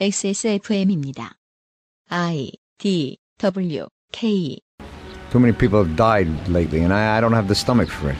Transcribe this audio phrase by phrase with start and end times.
[0.00, 1.32] XSFM입니다.
[2.08, 4.58] I D W K
[5.30, 8.18] Too many people have died lately, and I, I don't have the stomach for it.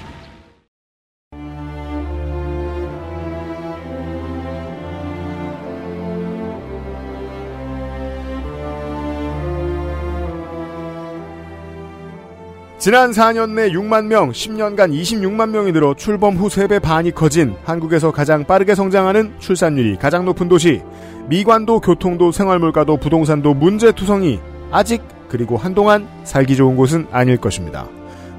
[12.78, 18.10] 지난 4년 내 6만 명, 10년간 26만 명이 늘어 출범 후 3배 반이 커진 한국에서
[18.10, 20.82] 가장 빠르게 성장하는 출산율이 가장 높은 도시.
[21.28, 24.40] 미관도 교통도 생활물가도 부동산도 문제투성이
[24.70, 27.88] 아직 그리고 한동안 살기 좋은 곳은 아닐 것입니다.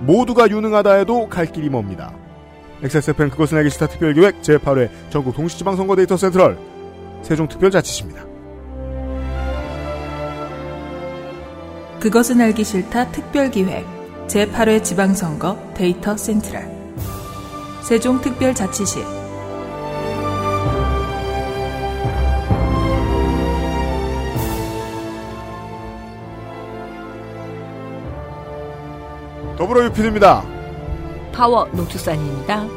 [0.01, 2.13] 모두가 유능하다 해도 갈 길이 멉니다.
[2.83, 6.57] XSFM 그것은 알기 싫다 특별기획 제8회 전국 동시지방선거 Data Central
[7.23, 8.25] 세종특별자치시입니다.
[12.01, 13.85] 그것은 알기 싫다 특별기획
[14.27, 16.69] 제8회 지방선거 Data Central
[17.83, 19.22] 세종특별자치시
[29.63, 30.43] 더불어 유피디입니다.
[31.31, 32.67] 파워 농축산입니다.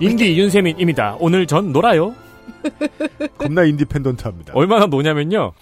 [0.00, 1.18] 인디 윤세민입니다.
[1.20, 2.12] 오늘 전 놀아요.
[3.38, 4.54] 겁나 independent합니다.
[4.56, 5.52] 얼마나 노냐면요.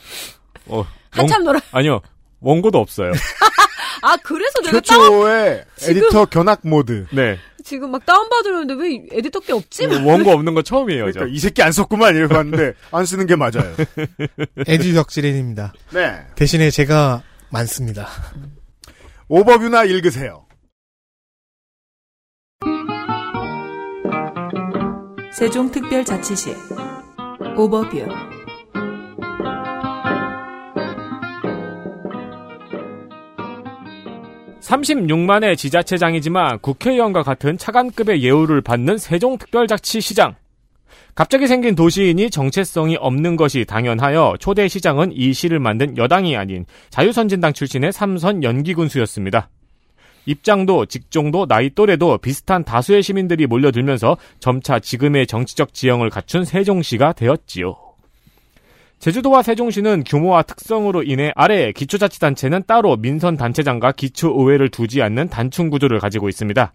[0.69, 1.61] 어, 한참 놀아.
[1.73, 2.01] 아니요.
[2.41, 3.13] 원고도 없어요.
[4.01, 7.05] 아 그래서 내가 다운 최초의 에디터 견학 모드.
[7.13, 7.37] 네.
[7.63, 9.85] 지금 막 다운 받으려는데 왜 에디터 게 없지?
[9.85, 11.13] 원고 없는 거 처음이에요.
[11.13, 11.19] 저.
[11.19, 13.77] 그러니까 이 새끼 안 썼구만 이러고 봤는데 안 쓰는 게 맞아요.
[14.67, 15.75] edu 덕질인입니다.
[15.93, 16.25] 네.
[16.37, 18.09] 대신에 제가 많습니다.
[19.29, 20.47] 오버뷰나 읽으세요.
[25.33, 26.55] 세종특별자치시
[27.57, 28.07] 오버뷰
[34.61, 40.35] 36만의 지자체장이지만 국회의원과 같은 차관급의 예우를 받는 세종특별자치시장.
[41.15, 47.53] 갑자기 생긴 도시인이 정체성이 없는 것이 당연하여 초대 시장은 이 시를 만든 여당이 아닌 자유선진당
[47.53, 49.51] 출신의 삼선 연기군수였습니다.
[50.25, 57.77] 입장도 직종도 나이 또래도 비슷한 다수의 시민들이 몰려들면서 점차 지금의 정치적 지형을 갖춘 세종시가 되었지요.
[59.01, 66.29] 제주도와 세종시는 규모와 특성으로 인해 아래 기초자치단체는 따로 민선단체장과 기초의회를 두지 않는 단층 구조를 가지고
[66.29, 66.73] 있습니다.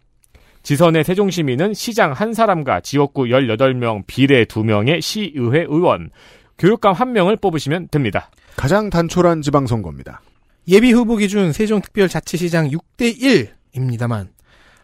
[0.67, 6.09] 지선의 세종시민은 시장 한 사람과 지역구 18명, 비례 2명의 시의회 의원,
[6.57, 8.29] 교육감 1명을 뽑으시면 됩니다.
[8.57, 10.19] 가장 단촐한 지방선거입니다.
[10.67, 14.27] 예비 후보 기준 세종특별자치시장 6대1입니다만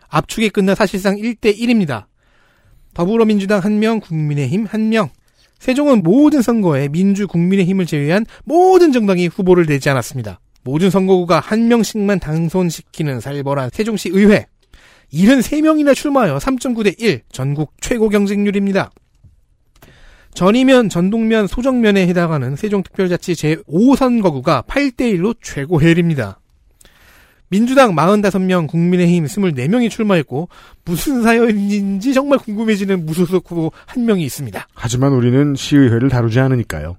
[0.08, 2.06] 압축이 끝나 사실상 1대1입니다.
[2.94, 5.10] 더불어민주당 1명, 국민의힘 1명.
[5.60, 10.40] 세종은 모든 선거에 민주 국민의힘을 제외한 모든 정당이 후보를 내지 않았습니다.
[10.64, 14.46] 모든 선거구가 한 명씩만 당선시키는 살벌한 세종시 의회.
[15.14, 18.92] 73명이나 출마하여 3.9대 1 전국 최고 경쟁률입니다.
[20.34, 26.40] 전이면, 전동면, 소정면에 해당하는 세종특별자치 제5선거구가 8대1로 최고해일입니다.
[27.50, 30.50] 민주당 45명, 국민의힘 24명이 출마했고
[30.86, 34.68] 무슨 사연인지 정말 궁금해지는 무소속 후보 한 명이 있습니다.
[34.74, 36.98] 하지만 우리는 시의회를 다루지 않으니까요.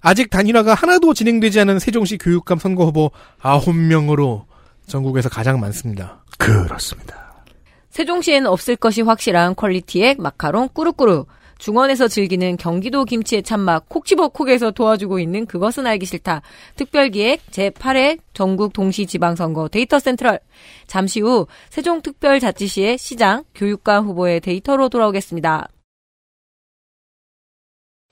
[0.00, 3.10] 아직 단일화가 하나도 진행되지 않은 세종시 교육감 선거 후보
[3.42, 4.44] 9명으로
[4.86, 6.24] 전국에서 가장 많습니다.
[6.38, 7.44] 그렇습니다.
[7.90, 11.26] 세종시에는 없을 것이 확실한 quality의 마카롱 꾸루꾸루.
[11.58, 16.42] 중원에서 즐기는 경기도 김치의 참맛 콕지버콕에서 도와주고 있는 그것은 알기 싫다.
[16.74, 20.40] 특별기획 제8회 전국 동시지방선거 데이터 센트럴.
[20.88, 25.68] 잠시 후 세종특별자치시의 시장, 교육감 후보의 데이터로 돌아오겠습니다.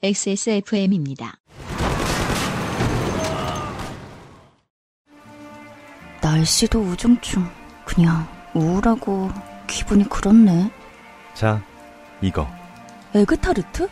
[0.01, 1.40] XSFM입니다.
[6.21, 7.49] 날씨도 우중충.
[7.85, 9.29] 그냥 우울하고
[9.67, 10.71] 기분이 그렇네.
[11.33, 11.61] 자,
[12.21, 12.47] 이거.
[13.15, 13.89] 에그타르트?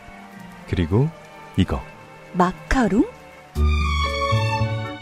[0.68, 1.08] 그리고
[1.56, 1.82] 이거.
[2.32, 3.04] 마카롱?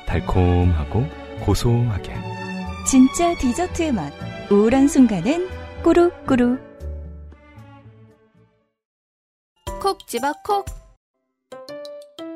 [0.07, 1.07] 달콤하고
[1.45, 2.17] 고소하게.
[2.87, 4.13] 진짜 디저트의 맛.
[4.51, 5.49] 우울한 순간엔
[5.83, 6.67] 꾸룩꾸룩.
[9.83, 10.65] 콕 집어 콕.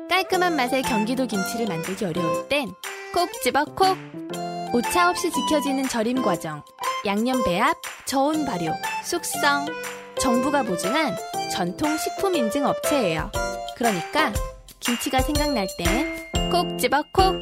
[0.09, 2.71] 깔끔한 맛의 경기도 김치를 만들기 어려울 땐
[3.13, 3.97] 콕 집어 콕.
[4.73, 6.63] 오차 없이 지켜지는 절임 과정,
[7.05, 7.75] 양념 배합,
[8.05, 8.71] 저온 발효,
[9.03, 9.67] 숙성.
[10.19, 11.15] 정부가 보증한
[11.51, 13.29] 전통 식품 인증 업체예요.
[13.75, 14.31] 그러니까
[14.79, 17.35] 김치가 생각날 땐 콕 집어 콕.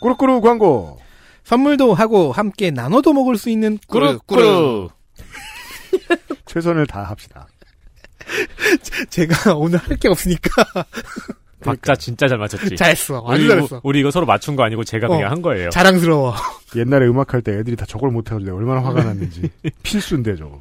[0.00, 0.98] 꾸루꾸루 광고.
[1.44, 3.78] 선물도 하고 함께 나눠도 먹을 수 있는.
[3.88, 4.88] 꾸르꾸르.
[6.46, 7.48] 최선을 다합시다.
[9.10, 10.50] 제가 오늘 할 게 없으니까
[11.64, 12.76] 박자 진짜 잘 맞췄지.
[12.76, 13.24] 잘했어.
[13.26, 13.66] 아주 우리, 잘했어.
[13.66, 15.30] 이거- 우리 이거 서로 맞춘 거 아니고 제가 그냥 어.
[15.30, 15.70] 한 거예요.
[15.70, 16.34] 자랑스러워.
[16.76, 19.50] 옛날에 음악할 때 애들이 다 저걸 못해가지고 내가 얼마나 화가 났는지.
[19.82, 20.60] 필수인데 저거.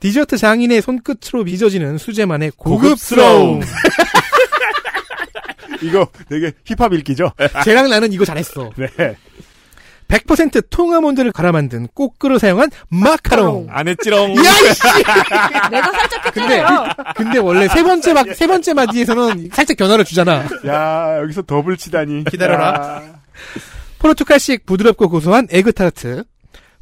[0.00, 3.60] 디저트 장인의 손끝으로 빚어지는 수제만의 고급스러움.
[5.82, 7.32] 이거 되게 힙합 읽기죠?
[7.64, 8.70] 쟤랑 나는 이거 잘했어.
[8.76, 8.88] 네.
[10.10, 13.68] 100% 통아몬드를 갈아 만든 꼬끄로 사용한 마카롱.
[13.70, 14.36] 안 했지롱.
[14.36, 14.82] 야, 이씨!
[15.70, 16.88] 내가 살짝 근데, 했잖아요.
[17.16, 20.44] 근데 원래 세 번째 막, 세 번째 마디에서는 살짝 변화를 주잖아.
[20.66, 22.24] 야, 여기서 더블 치다니.
[22.24, 23.02] 기다려라.
[23.04, 23.20] 야.
[24.00, 26.24] 포르투갈식 부드럽고 고소한 에그타르트.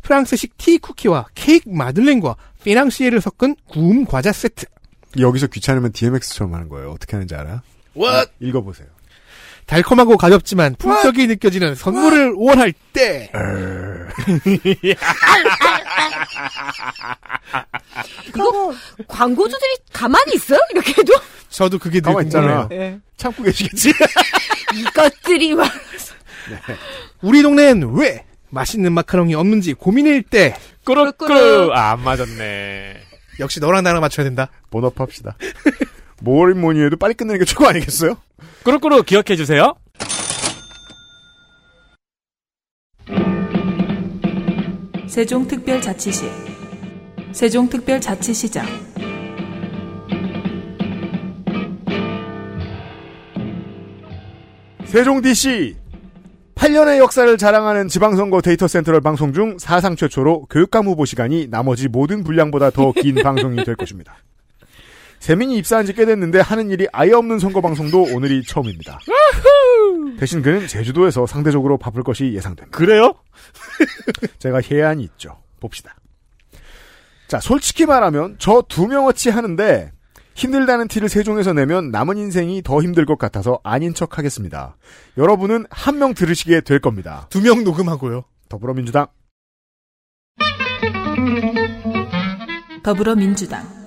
[0.03, 4.65] 프랑스식 티 쿠키와 케이크 마들렌과 피낭시에를 섞은 구움 과자 세트.
[5.19, 6.93] 여기서 귀찮으면 DMX처럼 하는 거예요.
[6.93, 7.63] 어떻게 하는지 알아?
[7.97, 8.31] What?
[8.41, 8.89] 읽어보세요.
[9.69, 13.31] 달콤하고 가볍지만 품격이 느껴지는 선물을 원할 때.
[18.29, 18.75] 이거
[19.07, 20.59] 광고주들이 가만히 있어요?
[20.73, 21.13] 이렇게 해도?
[21.51, 22.15] 저도 그게 늘.
[22.15, 22.69] 궁금해요.
[22.73, 22.99] 예.
[23.19, 23.93] 참고 계시겠지?
[24.75, 25.71] 이것들이 막.
[27.21, 30.57] 우리 동네엔 왜 맛있는 마카롱이 없는지 고민일 때.
[30.85, 31.71] 꾸르꾸르.
[31.75, 33.03] 아, 안 맞았네.
[33.41, 34.49] 역시 너랑 나랑 맞춰야 된다.
[34.71, 35.37] 본업 합시다.
[36.21, 38.17] 뭘 뭐니 해도 빨리 끝내는 게 최고 아니겠어요?
[38.65, 39.75] 꾸르꾸르 기억해 주세요.
[45.07, 46.27] 세종특별자치시
[47.33, 48.67] 세종특별자치시장
[54.85, 55.77] 세종 DC
[56.55, 62.25] 8년의 역사를 자랑하는 지방선거 데이터 센터를 방송 중 사상 최초로 교육감 후보 시간이 나머지 모든
[62.25, 64.17] 분량보다 더 긴 방송이 될 것입니다.
[65.21, 68.99] 세민이 입사한 지 꽤 됐는데 하는 일이 아예 없는 선거 방송도 오늘이 처음입니다.
[70.19, 72.77] 대신 그는 제주도에서 상대적으로 바쁠 것이 예상됩니다.
[72.77, 73.15] 그래요?
[74.39, 75.39] 제가 해안이 있죠.
[75.61, 75.95] 봅시다.
[77.29, 79.93] 자, 솔직히 말하면 저 두 명어치 하는데
[80.35, 84.77] 힘들다는 티를 세종에서 내면 남은 인생이 더 힘들 것 같아서 아닌 척 하겠습니다.
[85.17, 87.27] 여러분은 한 명 들으시게 될 겁니다.
[87.31, 88.25] 두 명 녹음하고요.
[88.49, 89.07] 더불어민주당
[92.83, 93.78] 더불어민주당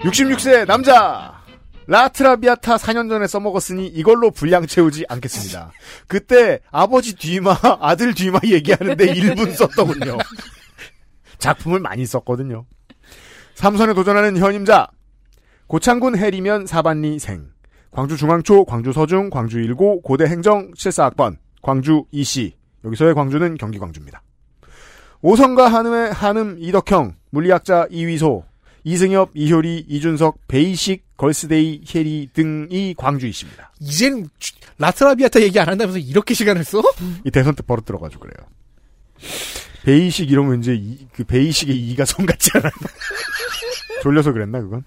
[0.00, 1.42] 66세 남자
[1.86, 5.72] 라트라비아타 4년 전에 써먹었으니 이걸로 분량 채우지 않겠습니다.
[6.06, 10.18] 그때 아버지 뒤마 아들 뒤마 얘기하는데 1분 썼더군요.
[11.38, 12.66] 작품을 많이 썼거든요.
[13.54, 14.88] 삼선에 도전하는 현임자
[15.66, 17.48] 고창군 해리면 사반리 생
[17.90, 22.54] 광주 중앙초 광주 서중 광주 1고 고대 행정 74학번 광주 이씨
[22.84, 24.22] 여기서의 광주는 경기 광주입니다.
[25.22, 28.44] 오성과 한음의 한음 이덕형 물리학자 이위소
[28.92, 33.70] 이승엽, 이효리, 이준석, 베이식, 걸스데이, 혜리 등이 광주 이십니다.
[33.80, 36.80] 이젠 주- 라트라비아타 얘기 안 한다면서 이렇게 시간을 써?
[37.26, 38.48] 이 대선 때 버릇 들어가지고 그래요.
[39.84, 42.70] 베이식 이러면 이제 이- 그 베이식의 이가 손 같지 않아.
[44.02, 44.84] 졸려서 그랬나 그건?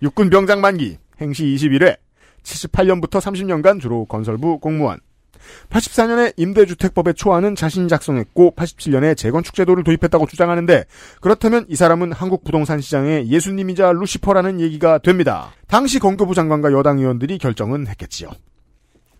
[0.00, 1.98] 육군 병장 만기 행시 21회
[2.44, 5.00] 78년부터 30년간 주로 건설부 공무원
[5.70, 10.84] 84년에 임대주택법의 초안은 자신이 작성했고 87년에 재건축 제도를 도입했다고 주장하는데
[11.20, 15.52] 그렇다면 이 사람은 한국 부동산 시장의 예수님이자 루시퍼라는 얘기가 됩니다.
[15.68, 18.30] 당시 건교부 장관과 여당 의원들이 결정은 했겠지요.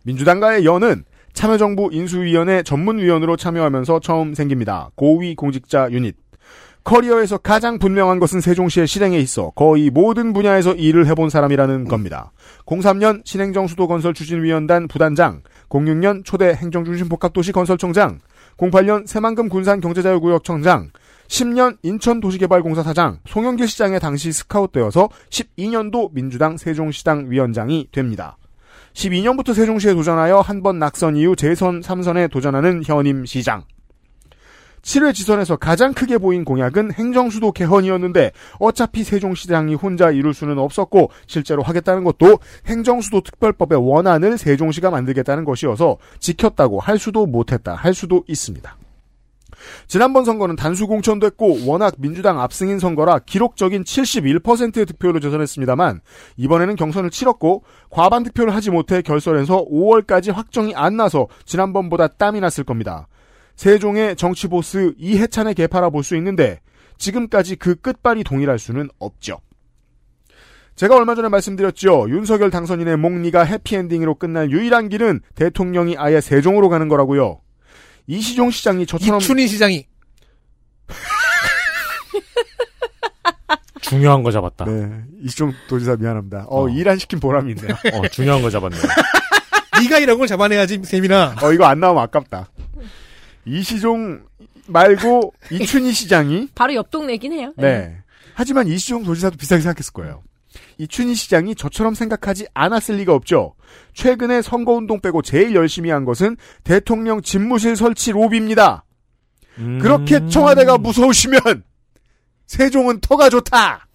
[0.05, 4.91] 민주당과의 연은 참여정부 인수위원회 전문위원으로 참여하면서 처음 생깁니다.
[4.95, 6.17] 고위 공직자 유닛.
[6.85, 12.31] 커리어에서 가장 분명한 것은 세종시의 실행에 있어 거의 모든 분야에서 일을 해본 사람이라는 겁니다.
[12.67, 18.21] 03년 신행정 수도건설 추진위원단 부단장, 06년 초대 행정중심 복합도시 건설청장,
[18.57, 20.91] 08년 새만금 군산 경제자유구역청장,
[21.29, 28.37] 10년 인천도시개발공사 사장, 송영길 시장의 당시 스카웃되어서 12년도 민주당 세종시당 위원장이 됩니다.
[28.93, 33.65] 12년부터 세종시에 도전하여 한 번 낙선 이후 재선 3선에 도전하는 현임 시장.
[34.85, 41.63] 7회 지선에서 가장 크게 보인 공약은 행정수도 개헌이었는데 어차피 세종시장이 혼자 이룰 수는 없었고 실제로
[41.63, 48.77] 하겠다는 것도 행정수도 특별법의 원안을 세종시가 만들겠다는 것이어서 지켰다고 할 수도 못했다 할 수도 있습니다.
[49.87, 56.01] 지난번 선거는 단수 공천됐고 워낙 민주당 압승인 선거라 기록적인 71%의 득표율을 재선했습니다만
[56.37, 62.65] 이번에는 경선을 치렀고 과반 득표를 하지 못해 결선에서 5월까지 확정이 안 나서 지난번보다 땀이 났을
[62.65, 63.07] 겁니다.
[63.57, 66.61] 세종의 정치 보스 이해찬의 개파라 볼 수 있는데
[66.99, 69.39] 지금까지 그 끝발이 동일할 수는 없죠.
[70.77, 72.07] 제가 얼마 전에 말씀드렸죠.
[72.09, 77.41] 윤석열 당선인의 목리가 해피엔딩으로 끝날 유일한 길은 대통령이 아예 세종으로 가는 거라고요.
[78.07, 79.87] 이시종 시장이 저처럼 이춘희 시장이
[83.81, 84.65] 중요한 거 잡았다.
[84.65, 86.47] 네, 이시종 도지사 미안합니다.
[86.49, 86.69] 어, 어.
[86.69, 87.75] 일안 시킨 보람이 있네요.
[87.93, 88.77] 어, 중요한 거 잡았네.
[89.83, 91.37] 네가 이런 걸 잡아내야지 세민아.
[91.43, 92.49] 어, 이거 안 나오면 아깝다.
[93.47, 94.25] 이시종
[94.67, 97.53] 말고 이춘희 시장이 바로 옆 동네긴 해요.
[97.57, 97.97] 네.
[98.35, 100.23] 하지만 이시종 도지사도 비슷하게 생각했을 거예요.
[100.79, 103.55] 이춘희 시장이 저처럼 생각하지 않았을 리가 없죠.
[103.93, 108.85] 최근에 선거운동 빼고 제일 열심히 한 것은 대통령 집무실 설치 로비입니다.
[109.59, 109.79] 음.
[109.81, 111.41] 그렇게 청와대가 무서우시면
[112.47, 113.87] 세종은 터가 좋다.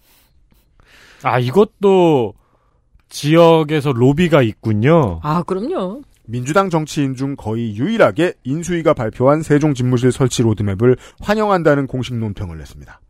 [1.22, 2.34] 아, 이것도
[3.10, 5.20] 지역에서 로비가 있군요.
[5.22, 6.02] 아, 그럼요.
[6.30, 13.00] 민주당 정치인 중 거의 유일하게 인수위가 발표한 세종 집무실 설치 로드맵을 환영한다는 공식 논평을 냈습니다.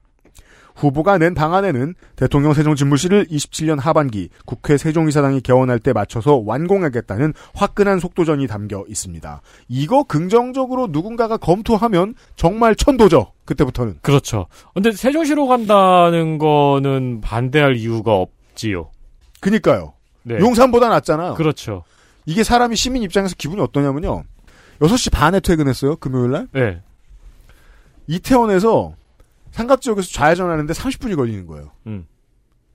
[0.77, 7.99] 후보가 낸 방안에는 대통령 세종 집무실을 27년 하반기 국회 세종이사당이 개원할 때 맞춰서 완공하겠다는 화끈한
[7.99, 9.43] 속도전이 담겨 있습니다.
[9.69, 13.33] 이거 긍정적으로 누군가가 검토하면 정말 천도죠.
[13.45, 13.99] 그때부터는.
[14.01, 14.47] 그렇죠.
[14.73, 18.91] 근데 세종시로 간다는 거는 반대할 이유가 없지요.
[19.41, 19.93] 그니까요.
[20.23, 20.39] 네.
[20.39, 21.35] 용산보다 낫잖아요.
[21.35, 21.85] 그렇죠.
[22.27, 24.25] 이게 사람이 시민 입장에서 기분이 어떠냐면요.
[24.81, 25.97] 6시 반에 퇴근했어요.
[25.97, 26.49] 금요일 날.
[26.53, 26.83] 네.
[28.07, 28.95] 이태원에서
[29.53, 31.71] 삼각 지역에서 좌회전하는데 30분이 걸리는 거예요.
[31.87, 32.07] 음.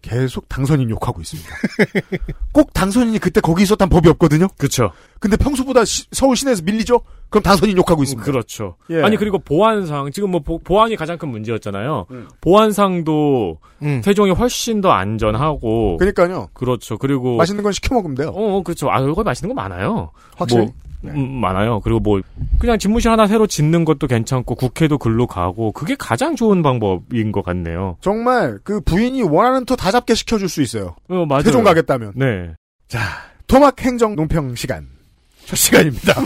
[0.07, 1.50] 계속 당선인 욕하고 있습니다.
[2.53, 4.47] 꼭 당선인이 그때 거기 있었단 법이 없거든요.
[4.57, 4.91] 그렇죠.
[5.19, 7.01] 근데 평소보다 시- 서울 시내에서 밀리죠?
[7.29, 8.24] 그럼 당선인 욕하고 있습니다.
[8.24, 8.75] 그렇죠.
[8.91, 9.01] 예.
[9.01, 12.05] 아니 그리고 보안상 지금 뭐 보, 보안이 가장 큰 문제였잖아요.
[12.12, 12.27] 음.
[12.41, 14.01] 보안상도 음.
[14.03, 16.50] 세종이 훨씬 더 안전하고 그러니까요.
[16.53, 16.97] 그렇죠.
[16.97, 18.29] 그리고 맛있는 건 시켜 먹으면 돼요.
[18.29, 18.91] 어, 어, 그렇죠.
[18.91, 20.12] 아, 여기 맛있는 거 많아요.
[20.38, 20.65] 확실히.
[20.65, 20.74] 뭐,
[21.13, 21.79] 음, 많아요.
[21.81, 22.21] 그리고 뭐
[22.59, 27.43] 그냥 집무실 하나 새로 짓는 것도 괜찮고 국회도 글로 가고 그게 가장 좋은 방법인 것
[27.43, 27.97] 같네요.
[28.01, 30.95] 정말 그 부인이 원하는 터다 잡게 시켜줄 수 있어요.
[31.09, 31.43] 어, 맞아요.
[31.43, 32.13] 세종 가겠다면.
[32.15, 32.53] 네.
[32.88, 33.00] 자,
[33.47, 34.88] 토막 행정 논평 시간.
[35.45, 36.13] 첫 시간입니다.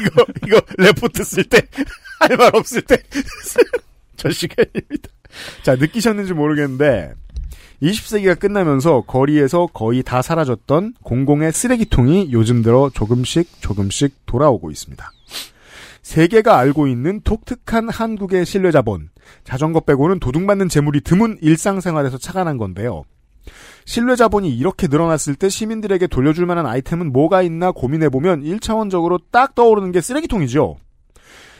[0.00, 1.62] 이거, 이거, 레포트 쓸 때,
[2.20, 2.96] 할 말 없을 때,
[4.16, 5.08] 첫 시간입니다.
[5.62, 7.12] 자, 느끼셨는지 모르겠는데,
[7.82, 15.10] 20세기가 끝나면서 거리에서 거의 다 사라졌던 공공의 쓰레기통이 요즘 들어 조금씩 조금씩 돌아오고 있습니다.
[16.02, 19.10] 세계가 알고 있는 독특한 한국의 신뢰자본.
[19.44, 23.04] 자전거 빼고는 도둑맞는 재물이 드문 일상생활에서 착안한 건데요.
[23.84, 30.00] 신뢰자본이 이렇게 늘어났을 때 시민들에게 돌려줄 만한 아이템은 뭐가 있나 고민해보면 1차원적으로 딱 떠오르는 게
[30.00, 30.76] 쓰레기통이죠.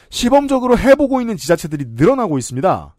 [0.09, 2.95] 시범적으로 해보고 있는 지자체들이 늘어나고 있습니다.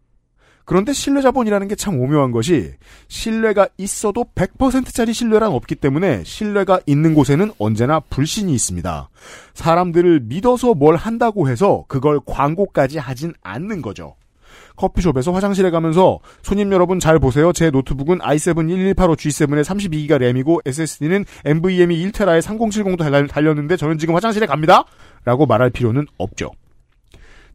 [0.65, 2.71] 그런데 신뢰 자본이라는 게 참 오묘한 것이
[3.07, 9.09] 신뢰가 있어도 100%짜리 신뢰란 없기 때문에 신뢰가 있는 곳에는 언제나 불신이 있습니다.
[9.53, 14.15] 사람들을 믿어서 뭘 한다고 해서 그걸 광고까지 하진 않는 거죠.
[14.77, 17.53] 커피숍에서 화장실에 가면서 손님 여러분 잘 보세요.
[17.53, 18.55] 제 노트북은 i7
[18.95, 24.85] 1185G7의 32기가 램이고 SSD는 NVMe 1테라에 3070도 달렸는데 저는 지금 화장실에 갑니다.
[25.23, 26.51] 라고 말할 필요는 없죠.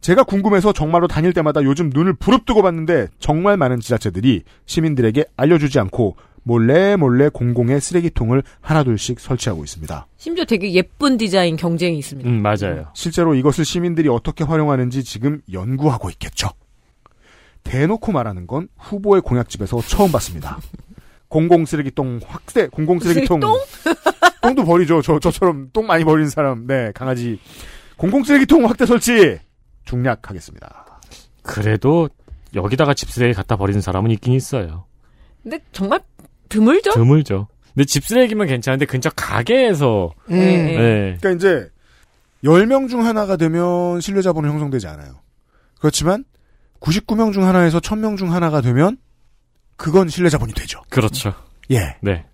[0.01, 6.17] 제가 궁금해서 정말로 다닐 때마다 요즘 눈을 부릅뜨고 봤는데 정말 많은 지자체들이 시민들에게 알려주지 않고
[6.43, 10.07] 몰래 몰래 공공의 쓰레기통을 하나둘씩 설치하고 있습니다.
[10.17, 12.29] 심지어 되게 예쁜 디자인 경쟁이 있습니다.
[12.31, 12.89] 음, 맞아요.
[12.95, 16.49] 실제로 이것을 시민들이 어떻게 활용하는지 지금 연구하고 있겠죠.
[17.63, 20.59] 대놓고 말하는 건 후보의 공약집에서 처음 봤습니다.
[21.29, 23.39] 공공 쓰레기통 확대, 공공 쓰레기통.
[23.39, 23.55] 똥?
[24.41, 25.03] 똥도 버리죠.
[25.03, 27.39] 저, 저처럼 똥 많이 버리는 사람, 네, 강아지.
[27.97, 29.39] 공공 쓰레기통 확대 설치!
[29.91, 31.01] 중략하겠습니다.
[31.43, 32.09] 그래도
[32.55, 34.85] 여기다가 집쓰레기 갖다 버리는 사람은 있긴 있어요.
[35.43, 36.01] 근데 정말
[36.49, 36.93] 드물죠?
[36.93, 37.49] 드물죠.
[37.75, 40.35] 근데 집쓰레기면 괜찮은데 근처 가게에서 음.
[40.35, 40.77] 네.
[40.77, 41.17] 네.
[41.21, 41.71] 그러니까 이제
[42.45, 45.21] 10명 중 하나가 되면 신뢰 자본은 형성되지 않아요.
[45.79, 46.25] 그렇지만
[46.81, 48.97] 99명 중 하나에서 1000명 중 하나가 되면
[49.77, 50.81] 그건 신뢰 자본이 되죠.
[50.89, 51.35] 그렇죠.
[51.71, 51.97] 예.
[52.01, 52.27] 네.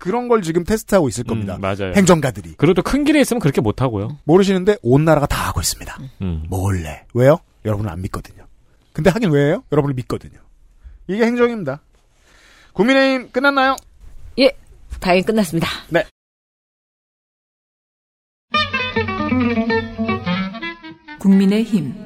[0.00, 1.56] 그런 걸 지금 테스트하고 있을 겁니다.
[1.56, 1.92] 음, 맞아요.
[1.94, 2.54] 행정가들이.
[2.56, 4.18] 그리고 또큰 길에 있으면 그렇게 못 하고요.
[4.24, 5.98] 모르시는데 온 나라가 다 하고 있습니다.
[6.22, 6.44] 음.
[6.48, 7.04] 몰래.
[7.12, 7.38] 왜요?
[7.66, 8.46] 여러분은 안 믿거든요.
[8.94, 9.62] 근데 하긴 왜요?
[9.70, 10.40] 여러분을 믿거든요.
[11.06, 11.82] 이게 행정입니다.
[12.72, 13.76] 국민의힘 끝났나요?
[14.38, 14.52] 예,
[15.00, 15.68] 다행히 끝났습니다.
[15.90, 16.06] 네.
[21.18, 21.99] 국민의힘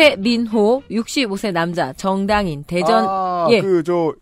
[0.00, 3.60] 최민호 65세 남자 정당인 대전 아, 예.
[3.60, 4.14] 그, 저,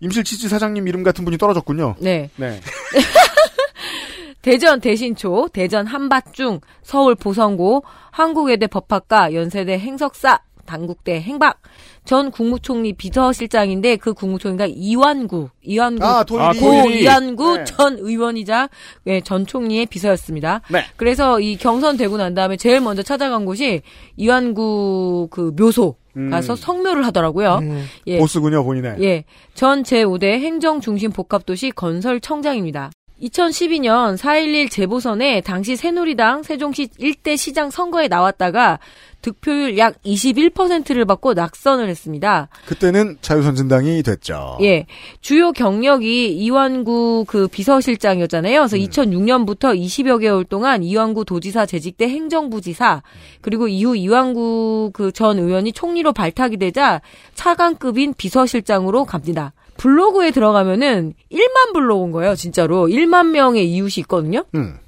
[0.00, 1.94] 임실치즈 사장님 이름 같은 분이 떨어졌군요.
[2.00, 2.60] 네 네.
[4.42, 11.60] 대전 대신초 대전 한밭중 서울 보성고 한국외대 법학과 연세대 행석사 당국대 행박
[12.04, 16.20] 전 국무총리 비서실장인데 그 국무총리가 이완구 이완구 아.
[16.20, 17.02] 아, 고 도일이.
[17.02, 17.64] 이완구 네.
[17.64, 18.68] 전 의원이자
[19.06, 20.62] 예, 전 총리의 비서였습니다.
[20.70, 20.84] 네.
[20.96, 23.82] 그래서 이 경선 되고 난 다음에 제일 먼저 찾아간 곳이
[24.16, 26.30] 이완구 그 묘소 음.
[26.30, 27.58] 가서 성묘를 하더라고요.
[27.62, 27.86] 음.
[28.06, 28.18] 예.
[28.18, 28.96] 보스군요, 본인의.
[29.00, 29.24] 예.
[29.54, 32.90] 전 제5대 행정중심 복합도시 건설청장입니다.
[33.22, 38.78] 2012년 4.11 재보선에 당시 새누리당 세종시 1대 시장 선거에 나왔다가
[39.22, 42.48] 득표율 약 21%를 받고 낙선을 했습니다.
[42.66, 44.58] 그때는 자유선진당이 됐죠.
[44.62, 44.86] 예.
[45.20, 48.60] 주요 경력이 이완구 그 비서실장이었잖아요.
[48.60, 53.02] 그래서 2006년부터 20여 개월 동안 이완구 도지사 재직 때 행정부지사,
[53.42, 57.02] 그리고 이후 이완구 그 전 의원이 총리로 발탁이 되자
[57.34, 59.52] 차관급인 비서실장으로 갑니다.
[59.76, 62.86] 블로그에 들어가면은 1만 블로그인 거예요, 진짜로.
[62.86, 64.44] 1만 명의 이웃이 있거든요.
[64.54, 64.78] 음.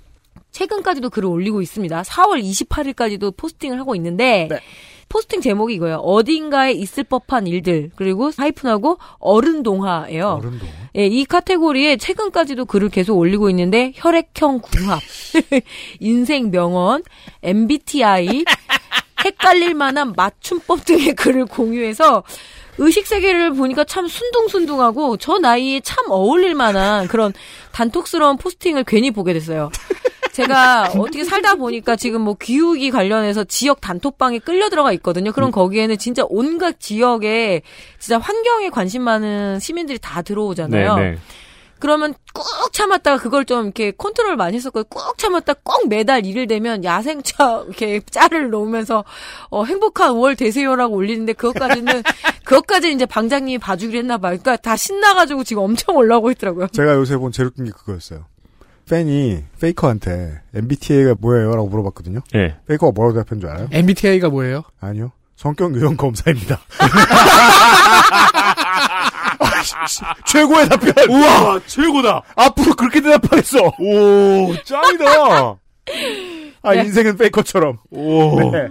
[0.52, 2.02] 최근까지도 글을 올리고 있습니다.
[2.02, 4.60] 4월 28일까지도 포스팅을 하고 있는데 네.
[5.08, 5.96] 포스팅 제목이 이거예요.
[5.96, 10.38] 어딘가에 있을 법한 일들 그리고 하이픈하고 어른 동화예요.
[10.40, 10.66] 어른도.
[10.96, 15.00] 예, 이 카테고리에 최근까지도 글을 계속 올리고 있는데 혈액형 궁합,
[16.00, 17.02] 인생 명언,
[17.42, 18.44] MBTI,
[19.24, 22.22] 헷갈릴 만한 맞춤법 등의 글을 공유해서
[22.78, 27.34] 의식 세계를 보니까 참 순둥순둥하고 저 나이에 참 어울릴 만한 그런
[27.72, 29.70] 단톡스러운 포스팅을 괜히 보게 됐어요.
[30.32, 35.30] 제가 어떻게 살다 보니까 지금 뭐 기후기 관련해서 지역 단톡방에 끌려 들어가 있거든요.
[35.32, 37.62] 그럼 거기에는 진짜 온갖 지역에
[37.98, 40.96] 진짜 환경에 관심 많은 시민들이 다 들어오잖아요.
[40.96, 41.18] 네, 네.
[41.82, 46.84] 그러면 꾹 참았다가 그걸 좀 이렇게 컨트롤 많이 했었고 꾹 참았다 꼭 매달 일을 되면
[46.84, 49.04] 야생차 이렇게 짤을 놓으면서
[49.50, 52.04] 어, 행복한 5월 되세요라고 올리는데 그것까지는
[52.44, 54.38] 그것까지 이제 방장님이 봐주기로 했나 봐요.
[54.40, 56.68] 그러니까 다 신나가지고 지금 엄청 올라오고 있더라고요.
[56.68, 58.26] 제가 요새 본 제일 웃긴 게 그거였어요.
[58.88, 61.54] 팬이 페이커한테 MBTI가 뭐예요?
[61.54, 62.20] 라고 물어봤거든요.
[62.34, 62.56] 예.
[62.66, 63.68] 페이커가 뭐라고 대답한 줄 알아요?
[63.70, 64.62] MBTI가 뭐예요?
[64.80, 65.12] 아니요.
[65.36, 66.60] 성격 유형 검사입니다.
[70.26, 71.10] 최고의 답변!
[71.10, 72.22] 우와, 최고다!
[72.36, 73.58] 앞으로 그렇게 대답하겠어!
[73.78, 75.56] 오, 짱이다!
[76.62, 76.80] 아, 네.
[76.84, 77.78] 인생은 페이커처럼.
[77.90, 78.50] 오.
[78.50, 78.68] 네.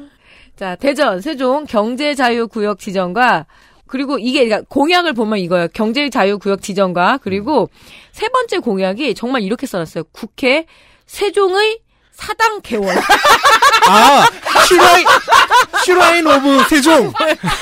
[0.55, 3.45] 자, 대전, 세종 경제자유구역 지정과
[3.91, 5.67] 그리고 이게 그러니까 공약을 보면 이거예요.
[5.73, 7.69] 경제 자유 구역 지정과 그리고
[8.13, 10.05] 세 번째 공약이 정말 이렇게 써놨어요.
[10.13, 10.65] 국회
[11.07, 11.81] 세종의
[12.13, 12.87] 사당 개원.
[13.89, 14.25] 아,
[14.67, 15.05] 슈라인,
[15.83, 17.11] 슈라인 오브 세종.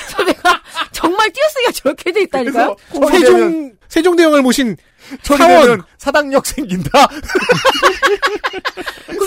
[0.10, 2.76] 저 내가 정말 띄어쓰기가 저렇게 돼 있다니까요.
[3.10, 4.78] 세종, 세종대왕을 모신
[5.24, 5.82] 사원.
[5.98, 7.08] 사당역 생긴다.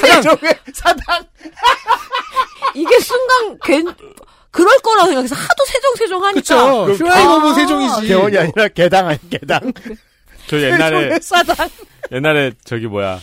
[0.01, 1.27] 세종의 사당.
[2.75, 3.87] 이게 순간 괜
[4.53, 6.41] 그럴 거라고 생각해서 하도 세종 세종 하니까.
[6.41, 6.95] 그쵸.
[6.95, 7.35] shrine 아.
[7.37, 8.07] of 세종이지.
[8.07, 9.61] 개원이 아니라 개당 아니 개당.
[10.47, 11.69] 저 옛날에, 사당.
[12.13, 13.19] 옛날에 저기 뭐야.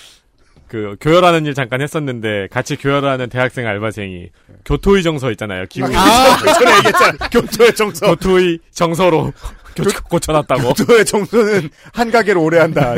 [0.68, 4.30] 그 교열하는 일 잠깐 했었는데 같이 교열하는 대학생 알바생이
[4.66, 5.66] 교토의 정서 있잖아요.
[5.70, 7.30] 기후 아, 전에 얘기했잖아.
[7.30, 8.06] 교토의 정서.
[8.08, 9.32] 교토의 정서로
[9.76, 10.74] 교, 고쳐놨다고.
[10.74, 12.94] 교토의 정서는 한 가게를 오래 한다.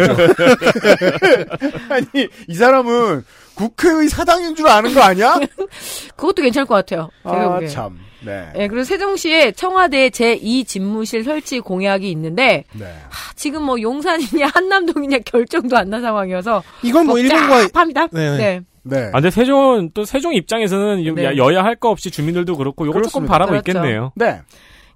[1.90, 3.24] 아니 이 사람은
[3.56, 5.40] 국회의 사당인 줄 아는 거 아니야?
[6.16, 7.10] 그것도 괜찮을 것 같아요.
[7.24, 7.60] 아.
[7.70, 8.00] 참.
[8.26, 8.48] 네.
[8.58, 12.86] 예, 그리고 세종시에 청와대 제2 집무실 설치 공약이 있는데 네.
[13.10, 18.08] 하, 지금 뭐 용산이냐 한남동이냐 결정도 안 난 상황이어서 이건 뭐 일본과 복잡합니다.
[18.12, 18.38] 네, 네.
[18.38, 18.62] 네.
[18.84, 19.06] 네.
[19.10, 21.36] 아, 근데 세종은 또 세종 입장에서는 요- 네.
[21.38, 23.32] 여야 할 거 없이 주민들도 그렇고 요거 조금 그렇습니다.
[23.34, 23.72] 바라고 그렇죠.
[23.72, 24.12] 있겠네요.
[24.16, 24.40] 네.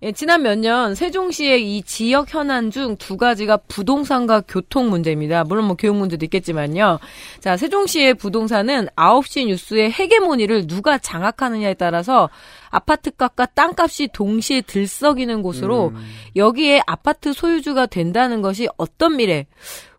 [0.06, 5.44] 예, 지난 몇 년 세종시의 이 지역 현안 중 두 가지가 부동산과 교통 문제입니다.
[5.44, 7.00] 물론 뭐 교육 문제도 있겠지만요.
[7.40, 12.30] 자, 세종시의 부동산은 9시 뉴스의 헤게모니를 누가 장악하느냐에 따라서
[12.70, 15.92] 아파트 값과 땅값이 동시에 들썩이는 곳으로
[16.36, 19.48] 여기에 아파트 소유주가 된다는 것이 어떤 미래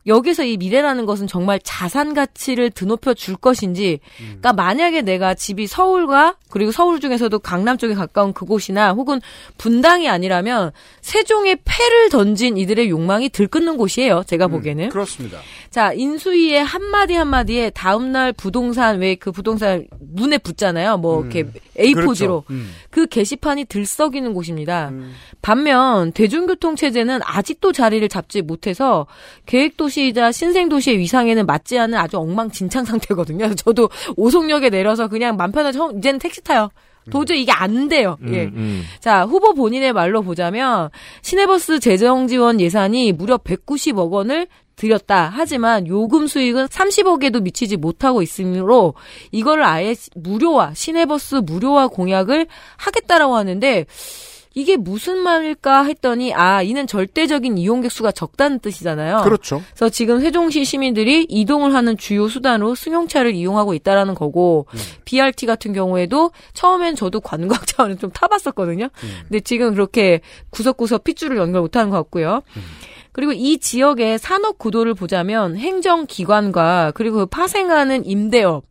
[0.06, 6.36] 여기서 이 미래라는 것은 정말 자산 가치를 드높여 줄 것인지, 그러니까 만약에 내가 집이 서울과
[6.48, 9.20] 그리고 서울 중에서도 강남 쪽에 가까운 그곳이나 혹은
[9.58, 14.22] 분당이 아니라면 세종의 패를 던진 이들의 욕망이 들끓는 곳이에요.
[14.26, 14.88] 제가 보기에는.
[14.90, 15.38] 그렇습니다.
[15.70, 20.98] 자, 인수위의 한마디 한마디에 다음날 부동산, 왜 그 부동산 문에 붙잖아요.
[20.98, 21.44] 뭐, 이렇게
[21.78, 21.94] A4지로.
[21.94, 22.44] 그렇죠.
[22.50, 22.72] 음.
[22.90, 24.92] 그 게시판이 들썩이는 곳입니다.
[25.42, 29.06] 반면 대중교통 체제는 아직도 자리를 잡지 못해서
[29.46, 33.54] 계획도시 이자 신생도시의 위상에는 맞지 않는 아주 엉망진창 상태거든요.
[33.54, 36.70] 저도 오송역에 내려서 그냥 맘 편하게 처음- 이제는 택시 타요.
[37.10, 38.16] 도저히 이게 안 돼요.
[38.22, 38.42] 음, 예.
[38.46, 38.82] 음.
[38.98, 40.90] 자, 후보 본인의 말로 보자면
[41.22, 45.32] 시내버스 재정 지원 예산이 무려 190억 원을 들였다.
[45.32, 48.94] 하지만 요금 수익은 30억에도 미치지 못하고 있으므로
[49.30, 53.86] 이거를 아예 무료화, 시내버스 무료화 공약을 하겠다라고 하는데
[54.56, 59.20] 이게 무슨 말일까 했더니 아, 이는 절대적인 이용객 수가 적다는 뜻이잖아요.
[59.22, 59.62] 그렇죠.
[59.74, 64.66] 그래서 지금 세종시 시민들이 이동을 하는 주요 수단으로 승용차를 이용하고 있다라는 거고
[65.04, 68.88] BRT 같은 경우에도 처음엔 저도 관광 차원을 좀 타봤었거든요.
[69.28, 72.40] 근데 지금 그렇게 구석구석 핏줄을 연결 못하는 것 같고요.
[73.12, 78.64] 그리고 이 지역의 산업 구도를 보자면 행정기관과 그리고 그 파생하는 임대업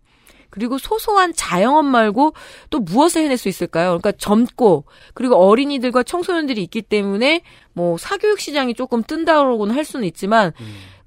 [0.56, 2.34] 그리고 소소한 자영업 말고
[2.72, 3.90] 또 무엇을 해낼 수 있을까요?
[3.90, 7.42] 그러니까 젊고 그리고 어린이들과 청소년들이 있기 때문에
[7.74, 10.54] 뭐 사교육 시장이 조금 뜬다고는 할 수는 있지만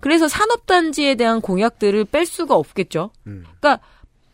[0.01, 3.11] 그래서 산업단지에 대한 공약들을 뺄 수가 없겠죠.
[3.27, 3.45] 음.
[3.59, 3.83] 그러니까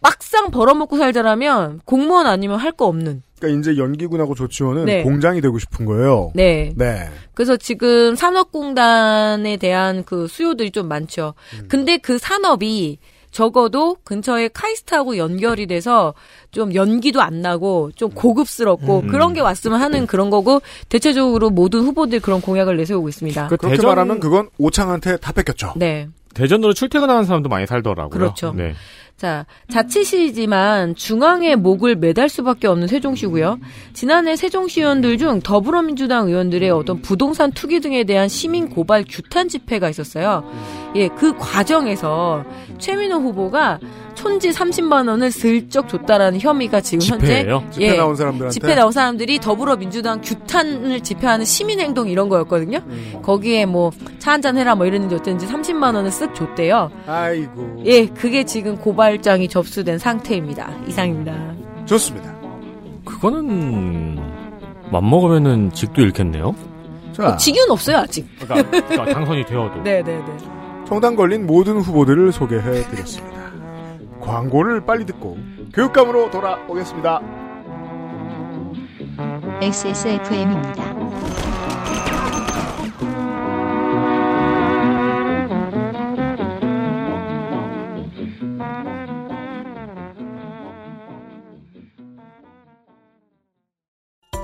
[0.00, 3.22] 막상 벌어먹고 살자라면 공무원 아니면 할 거 없는.
[3.38, 5.02] 그러니까 이제 연기군하고 조치원은 네.
[5.02, 6.32] 공장이 되고 싶은 거예요.
[6.34, 6.72] 네.
[6.76, 7.08] 네.
[7.34, 11.34] 그래서 지금 산업공단에 대한 그 수요들이 좀 많죠.
[11.68, 12.98] 근데 그 산업이
[13.34, 16.14] 적어도 근처에 카이스트하고 연결이 돼서
[16.52, 19.08] 좀 연기도 안 나고 좀 고급스럽고 음.
[19.08, 23.48] 그런 게 왔으면 하는 그런 거고 대체적으로 모든 후보들 그런 공약을 내세우고 있습니다.
[23.48, 25.72] 그 그렇게 대전- 말하면 그건 오창한테 다 뺏겼죠.
[25.76, 26.08] 네.
[26.32, 28.08] 대전으로 출퇴근하는 사람도 많이 살더라고요.
[28.10, 28.52] 그렇죠.
[28.56, 28.74] 네.
[29.16, 33.60] 자, 자치시지만 중앙에 목을 매달 수밖에 없는 세종시고요.
[33.92, 39.88] 지난해 세종시 의원들 중 더불어민주당 의원들의 어떤 부동산 투기 등에 대한 시민 고발 규탄 집회가
[39.88, 40.44] 있었어요.
[40.96, 42.44] 예, 그 과정에서
[42.78, 43.78] 최민호 후보가
[44.24, 47.56] 촌지 30만 원을 슬쩍 줬다라는 혐의가 지금 집회예요?
[47.58, 52.78] 현재 집회 나온 사람들한테 집회 나온 사람들이 더불어민주당 규탄을 집회하는 시민 행동 이런 거였거든요.
[52.86, 53.18] 음.
[53.22, 56.90] 거기에 뭐 차 한잔 해라 뭐 이랬는지 어쩐지 30만 원을 쓱 줬대요.
[57.06, 57.82] 아이고.
[57.84, 60.72] 예, 그게 지금 고발장이 접수된 상태입니다.
[60.88, 61.34] 이상입니다.
[61.84, 62.34] 좋습니다.
[63.04, 64.18] 그거는
[64.90, 66.54] 맘먹으면은 직도 잃겠네요.
[67.12, 68.26] 자, 어, 직유는 없어요 아직.
[68.40, 69.80] 그러니까, 그러니까 당선이 되어도.
[69.84, 70.24] 네네네.
[70.88, 73.43] 정당 걸린 모든 후보들을 소개해 드렸습니다.
[74.24, 75.36] 광고를 빨리 듣고
[75.72, 77.20] 교육감으로 돌아오겠습니다.
[79.60, 80.94] XSFM입니다.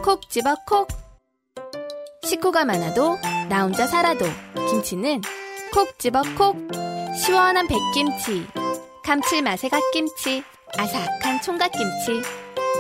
[0.03, 0.88] 콕 집어 콕.
[2.23, 3.16] 식구가 많아도
[3.49, 4.25] 나 혼자 살아도
[4.69, 5.21] 김치는
[5.73, 6.57] 콕 집어 콕.
[7.25, 8.47] 시원한 백김치,
[9.11, 10.44] 감칠맛의 갓김치,
[10.79, 12.23] 아삭한 총각김치.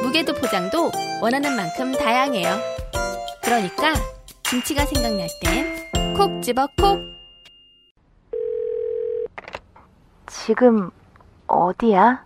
[0.04, 2.56] 무게도 포장도 원하는 만큼 다양해요.
[3.42, 3.94] 그러니까
[4.44, 7.00] 김치가 생각날 땐 콕 집어 콕.
[10.28, 10.92] 지금
[11.48, 12.24] 어디야?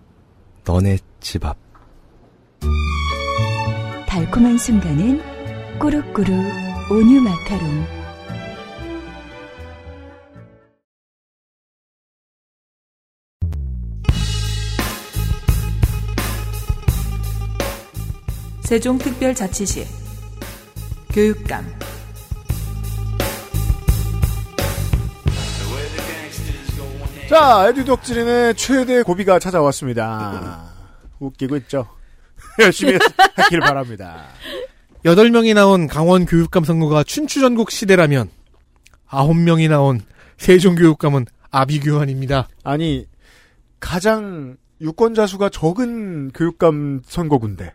[0.65, 1.57] 너네 집 앞.
[4.07, 6.31] 달콤한 순간은 꾸룩꾸룩
[6.91, 8.04] 온유 마카롱.
[18.65, 19.87] 세종특별자치시
[21.13, 21.65] 교육감
[27.29, 30.65] 자, 에듀 덕질인의 최대 고비가 찾아왔습니다.
[31.19, 31.89] 웃기고 있죠.
[32.61, 32.99] 열심히
[33.35, 34.27] 하길 바랍니다.
[35.05, 38.31] 8명이 나온 강원 교육감 선거가 춘추전국 시대라면
[39.09, 40.01] 9명이 나온
[40.39, 42.49] 세종교육감은 아비규환입니다.
[42.63, 43.07] 아니,
[43.81, 47.73] 가장 유권자 수가 적은 교육감 선거군데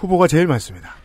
[0.00, 0.96] 후보가 제일 많습니다.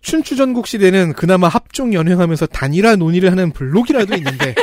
[0.00, 4.54] 춘추 전국 시대는 그나마 합종 연횡하면서 단일화 논의를 하는 블록이라도 있는데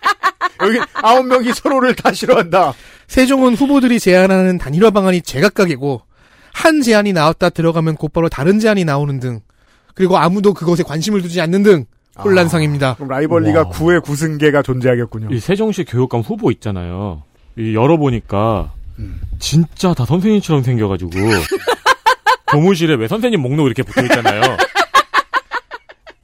[0.62, 2.72] 여기 아홉 명이 서로를 다 싫어한다.
[3.08, 6.02] 세종은 후보들이 제안하는 단일화 방안이 제각각이고
[6.52, 9.40] 한 제안이 나왔다 들어가면 곧바로 다른 제안이 나오는 등
[9.94, 11.84] 그리고 아무도 그것에 관심을 두지 않는 등
[12.22, 12.94] 혼란상입니다.
[12.94, 13.70] 그럼 라이벌리가 와.
[13.70, 15.28] 9의 9승계가 존재하겠군요.
[15.30, 17.22] 이 세종시 교육감 후보 있잖아요.
[17.58, 19.20] 이 열어보니까 음.
[19.38, 21.10] 진짜 다 선생님처럼 생겨가지고
[22.56, 24.40] 교무실에 왜 선생님 목록 이렇게 붙어 있잖아요.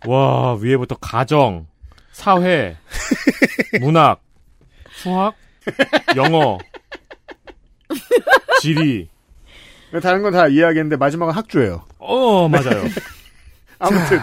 [0.06, 1.66] 와 위에부터 가정,
[2.12, 2.76] 사회,
[3.80, 4.20] 문학,
[4.90, 5.34] 수학,
[6.16, 6.58] 영어,
[8.60, 9.08] 지리.
[10.02, 11.84] 다른 건 다 이해하겠는데 마지막은 학주예요.
[11.98, 12.82] 어 맞아요.
[13.78, 14.20] 아무튼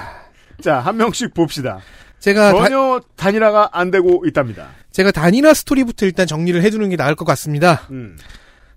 [0.62, 1.80] 자 한 명씩 봅시다.
[2.19, 4.69] 제가 다- 전혀 단일화가 안 되고 있답니다.
[4.91, 7.84] 제가 단일화 스토리부터 일단 정리를 해두는 게 나을 것 같습니다.
[7.91, 8.17] 음.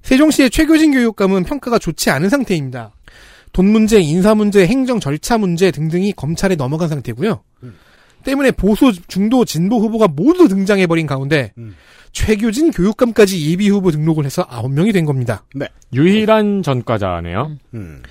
[0.02, 2.92] 세종시의 최교진 교육감은 평가가 좋지 않은 상태입니다.
[3.52, 7.42] 돈 문제, 인사 문제, 행정 절차 문제 등등이 검찰에 넘어간 상태고요.
[7.62, 7.74] 음.
[8.24, 11.74] 때문에 보수, 중도, 진보 후보가 모두 등장해버린 가운데 음.
[12.12, 15.44] 최교진 교육감까지 예비 후보 등록을 해서 9명이 된 겁니다.
[15.92, 17.56] 유일한 전과자네요.
[17.74, 18.02] 음.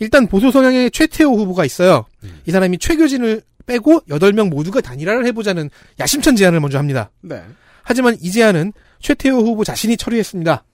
[0.00, 2.04] 일단 보수 성향의 최태호 후보가 있어요.
[2.46, 5.70] 이 사람이 최교진을 빼고 8명 모두가 단일화를 해보자는
[6.00, 7.10] 야심찬 제안을 먼저 합니다.
[7.20, 7.42] 네.
[7.82, 10.64] 하지만 이 제안은 최태호 후보 자신이 처리했습니다.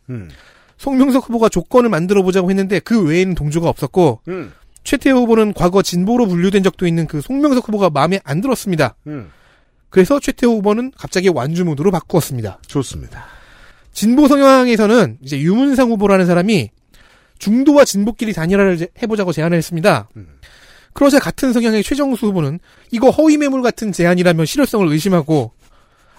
[0.81, 0.83] 음.
[0.83, 4.53] 송명석 후보가 조건을 만들어 보자고 했는데 그 외에는 동조가 없었고 음.
[4.85, 8.95] 최태호 후보는 과거 진보로 분류된 적도 있는 그 송명석 후보가 마음에 안 들었습니다.
[9.07, 9.31] 음.
[9.91, 12.61] 그래서 최태호 후보는 갑자기 완주 모드로 바꾸었습니다.
[12.67, 13.25] 좋습니다.
[13.93, 16.71] 진보 성향에서는 이제 유문상 후보라는 사람이
[17.39, 20.09] 중도와 진보끼리 단일화를 제- 해보자고 제안을 했습니다.
[20.17, 20.29] 음.
[20.93, 22.59] 그러자 같은 성향의 최정수 후보는
[22.91, 25.53] 이거 허위 매물 같은 제안이라며 실효성을 의심하고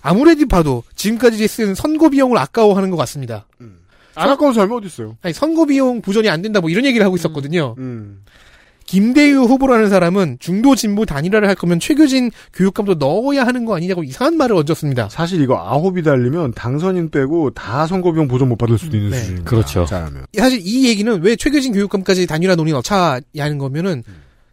[0.02, 3.48] 아무래도 봐도 지금까지 쓴 선거 비용을 아까워하는 것 같습니다.
[4.16, 5.18] 안 아까운 사람이 어디 있어요?
[5.22, 7.76] 아니 선거 비용 부전이 안 된다 뭐 이런 얘기를 하고 있었거든요.
[7.78, 8.24] 음.
[8.86, 14.36] 김대유 후보라는 사람은 중도 진보 단일화를 할 거면 최규진 교육감도 넣어야 하는 거 아니냐고 이상한
[14.36, 15.08] 말을 얹었습니다.
[15.08, 19.18] 사실 이거 아홉이 달리면 당선인 빼고 다 선거비용 보전 못 받을 수도 있는 네.
[19.18, 19.50] 수준입니다.
[19.50, 19.86] 그렇죠.
[19.86, 20.26] 잘하면.
[20.38, 24.04] 사실 이 얘기는 왜 최규진 교육감까지 단일화 논의 넣자 하는 거면은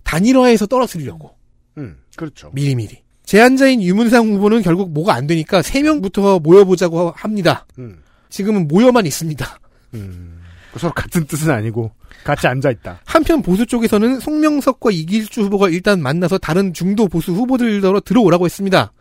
[0.04, 1.32] 단일화에서 떨어뜨리려고
[1.76, 1.96] 음.
[2.16, 2.50] 그렇죠.
[2.52, 3.02] 미리미리.
[3.24, 7.66] 제안자인 유문상 후보는 결국 뭐가 안 되니까 3명부터 모여보자고 합니다.
[7.78, 7.98] 음.
[8.28, 9.46] 지금은 모여만 있습니다.
[9.94, 10.40] 음,
[10.76, 11.92] 서로 같은 뜻은 아니고
[12.24, 13.00] 같이 앉아 있다.
[13.04, 18.92] 한편 보수 쪽에서는 송명석과 이길주 후보가 일단 만나서 다른 중도 보수 후보들더러 들어오라고 했습니다.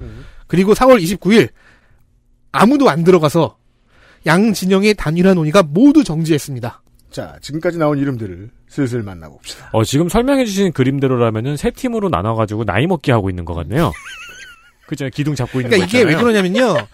[0.47, 1.49] 그리고 4월 29일
[2.51, 3.57] 아무도 안 들어가서
[4.25, 6.81] 양 진영의 단일화 논의가 모두 정지했습니다.
[7.11, 9.69] 자, 지금까지 나온 이름들을 슬슬 만나봅시다.
[9.73, 13.91] 어, 지금 설명해주신 그림대로라면은 세 팀으로 나눠가지고 나이 먹기 하고 있는 것 같네요.
[14.87, 15.09] 그죠?
[15.09, 16.23] 기둥 잡고 있는 그러니까 거 이게 왜 있잖아요.
[16.23, 16.87] 그러냐면요.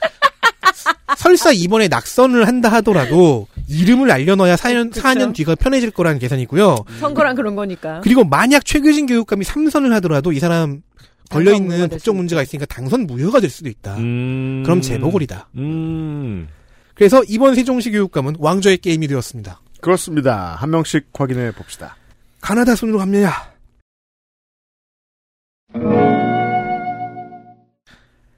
[1.17, 6.85] 설사 이번에 낙선을 한다 하더라도 이름을 알려놔야 4년, 4년 뒤가 편해질 거라는 계산이고요.
[6.99, 8.01] 선거랑 그런 거니까.
[8.01, 10.81] 그리고 만약 최규진 교육감이 3선을 하더라도 이 사람
[11.29, 13.97] 걸려있는 될 법적 문제가 있으니까 당선 무효가 될 수도 있다.
[13.97, 14.63] 음...
[14.63, 15.49] 그럼 재보궐이다.
[15.57, 16.47] 음.
[16.93, 19.61] 그래서 이번 세종시 교육감은 왕좌의 게임이 되었습니다.
[19.81, 20.55] 그렇습니다.
[20.55, 21.97] 한 명씩 확인해 봅시다.
[22.39, 23.53] 가나다 순으로 갑니다.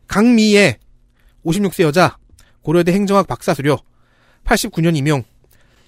[0.08, 0.78] 강미애
[1.46, 2.18] 56세 여자
[2.66, 3.78] 고려대 행정학 박사 수료
[4.44, 5.24] 89년 임용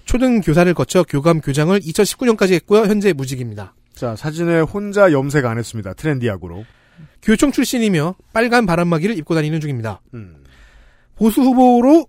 [0.04, 2.82] 초등 교사를 거쳐 교감 교장을 2019년까지 했고요.
[2.84, 3.74] 현재 무직입니다.
[3.94, 5.92] 자, 사진에 혼자 염색 안 했습니다.
[5.92, 6.64] 트렌디하고로.
[7.20, 10.00] 교총 출신이며 빨간 바람막이를 입고 다니는 중입니다.
[10.14, 10.36] 음.
[11.16, 12.06] 보수 후보로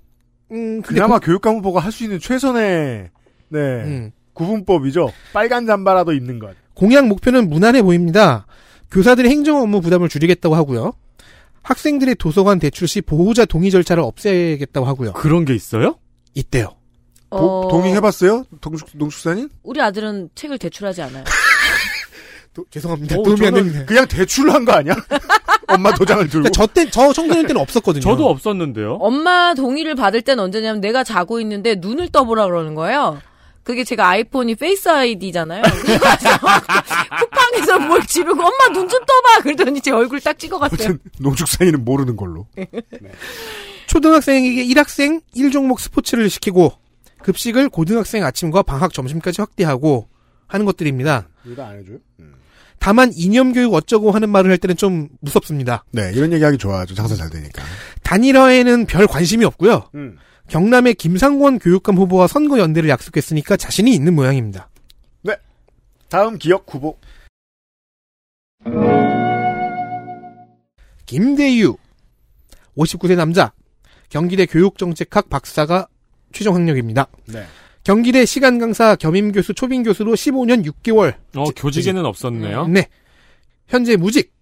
[0.52, 3.10] 음, 그나마 그- 교육감 후보가 할 수 있는 최선의
[3.50, 5.12] 네 음, 구분법이죠.
[5.34, 6.56] 빨간 잠바라도 입는 것.
[6.76, 8.46] 공약 목표는 무난해 보입니다.
[8.92, 10.94] 교사들의 행정 업무 부담을 줄이겠다고 하고요.
[11.70, 15.14] 학생들의 도서관 대출 시 보호자 동의 절차를 없애겠다고 하고요.
[15.14, 15.96] 그런 게 있어요?
[16.34, 16.70] 있대요.
[17.30, 18.46] 도- 어, 동의해봤어요?
[18.60, 19.50] 동숙, 농축사님?
[19.62, 21.24] 우리 아들은 책을 대출하지 않아요.
[22.56, 23.20] 도- 죄송합니다.
[23.20, 23.86] 어, 도움이 안 저는 됩니다.
[23.86, 24.96] 그냥 대출로 한거 아니야?
[25.70, 26.50] 엄마 도장을 들고.
[26.50, 28.02] 그러니까 저 때, 저 청소년 때는 없었거든요.
[28.02, 28.96] 저도 없었는데요.
[29.00, 33.22] 엄마 동의를 받을 땐 언제냐면 내가 자고 있는데 눈을 떠보라 그러는 거예요.
[33.64, 35.62] 그게 제가 아이폰이 Face ID잖아요.
[37.20, 40.98] 쿠팡에서 뭘 지르고 엄마 눈 좀 떠봐 그러더니 제 얼굴 딱 찍어갔어요.
[41.20, 42.48] 농축산님은 모르는 걸로.
[43.88, 46.74] 초등학생에게 1학생 1종목 스포츠를 시키고
[47.22, 50.08] 급식을 고등학생 아침과 방학 점심까지 확대하고
[50.48, 51.28] 하는 것들입니다.
[51.46, 51.98] 이거 안 해줘요?
[52.20, 52.34] 음.
[52.80, 55.84] 다만 이념 교육 어쩌고 하는 말을 할 때는 좀 무섭습니다.
[55.92, 56.96] 네, 이런 얘기하기 좋아하죠.
[56.96, 57.62] 장사 잘 되니까.
[58.04, 59.90] 단일화에는 별 관심이 없고요.
[59.96, 60.18] 음.
[60.50, 64.70] 경남의 김상권 교육감 후보와 선거 연대를 약속했으니까 자신이 있는 모양입니다.
[66.10, 66.98] 다음 기억 후보.
[71.06, 71.78] 김대유
[72.76, 73.54] 59세 남자
[74.10, 75.88] 경기대 교육정책학 박사가
[76.32, 77.08] 최종 학력입니다.
[77.28, 77.46] 네.
[77.84, 81.16] 경기대 시간 강사 겸임 교수 초빙 교수로 15년 6개월.
[81.36, 82.68] 어, 교직에는 없었네요.
[82.68, 82.88] 네.
[83.68, 84.34] 현재 무직.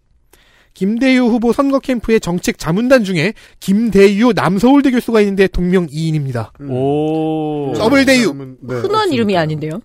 [0.78, 6.54] 김대유 후보 선거 캠프의 정책 자문단 중에 김대유 남서울대 교수가 있는데 동명 이인입니다.
[6.62, 6.70] 음.
[6.70, 7.74] 오.
[7.76, 8.32] 더블 대유.
[8.62, 9.82] 네, 흔한 이름이 아닌데요.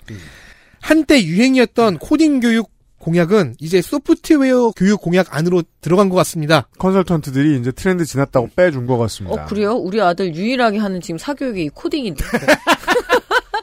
[0.82, 6.68] 한때 유행이었던 코딩 교육 공약은 이제 소프트웨어 교육 공약 안으로 들어간 것 같습니다.
[6.78, 9.44] 컨설턴트들이 이제 트렌드 지났다고 빼준 것 같습니다.
[9.44, 9.72] 어 그래요?
[9.72, 12.22] 우리 아들 유일하게 하는 지금 사교육이 이 코딩인데.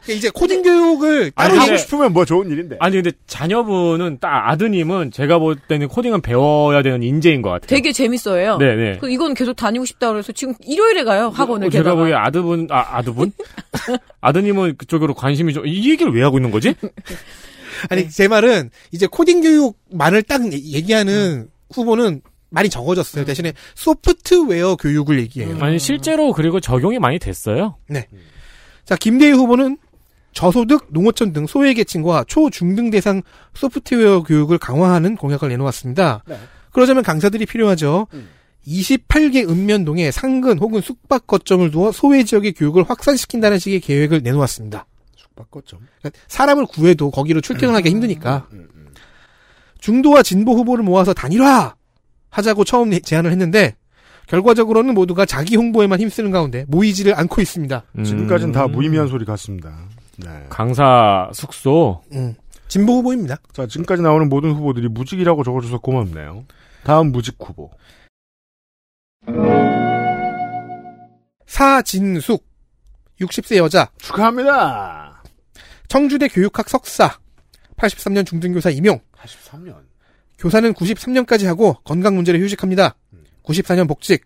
[0.08, 2.78] 이제 코딩 교육을 아니, 따로 하고 근데- 싶으면 뭐 좋은 일인데.
[2.80, 7.68] 아니 근데 자녀분은 딱 아드님은 제가 볼 때는 코딩은 배워야 되는 인재인 것 같아요.
[7.68, 8.58] 되게 재밌어요.
[8.58, 8.98] 네네.
[9.00, 11.96] 그 이건 계속 다니고 싶다 그래서 지금 일요일에 가요 학원을 어, 제가.
[11.96, 13.32] 보기에 아드분 아 아드분
[14.22, 16.74] 아드님은 그쪽으로 관심이 좀 이 얘기를 왜 하고 있는 거지?
[17.90, 23.26] 아니 제 말은 이제 코딩 교육만을 딱 얘- 얘기하는 후보는 많이 적어졌어요.
[23.26, 25.58] 대신에 소프트웨어 교육을 얘기해요.
[25.60, 27.78] 아니 실제로 그리고 적용이 많이 됐어요.
[28.86, 29.78] 자 김대희 후보는
[30.40, 33.22] 저소득, 농어촌 등 소외계층과 초중등 대상
[33.54, 36.24] 소프트웨어 교육을 강화하는 공약을 내놓았습니다.
[36.26, 36.40] 네.
[36.72, 38.08] 그러자면 강사들이 필요하죠.
[38.14, 38.30] 음.
[38.66, 44.86] 28개 읍면동에 상근 혹은 숙박 거점을 두어 소외 지역의 교육을 확산시킨다는 식의 계획을 내놓았습니다.
[45.18, 45.82] 숙박 거점.
[46.00, 48.88] 그러니까 사람을 구해도 거기로 출퇴근하기 힘드니까 음, 음.
[49.80, 51.76] 중도와 진보 후보를 모아서 단일화
[52.30, 53.76] 하자고 처음 제안을 했는데
[54.28, 57.84] 결과적으로는 모두가 자기 홍보에만 힘쓰는 가운데 모이지를 않고 있습니다.
[58.06, 58.72] 지금까지는 다 음.
[58.72, 59.89] 무의미한 소리 같습니다.
[60.24, 60.46] 네.
[60.50, 62.36] 강사 숙소 음,
[62.68, 63.38] 진보 후보입니다.
[63.54, 66.46] 자, 지금까지 나오는 모든 후보들이 무직이라고 적어줘서 고맙네요.
[66.84, 67.72] 다음 무직 후보.
[71.46, 72.46] 사진숙
[73.20, 75.24] 60세 여자 축하합니다.
[75.88, 77.18] 청주대 교육학 석사
[77.78, 79.76] 83년 중등교사 임용 83년.
[80.38, 82.96] 교사는 93년까지 하고 건강 문제를 휴직합니다.
[83.44, 84.26] 94년 복직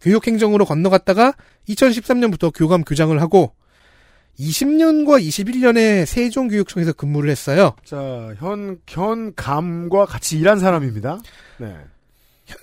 [0.00, 1.34] 교육행정으로 건너갔다가
[1.68, 3.54] 2013년부터 교감 교장을 하고
[4.38, 7.74] 20년과 21년에 세종교육청에서 근무를 했어요.
[7.84, 7.96] 자,
[8.38, 11.20] 현, 현 감과 같이 일한 사람입니다.
[11.58, 11.76] 네.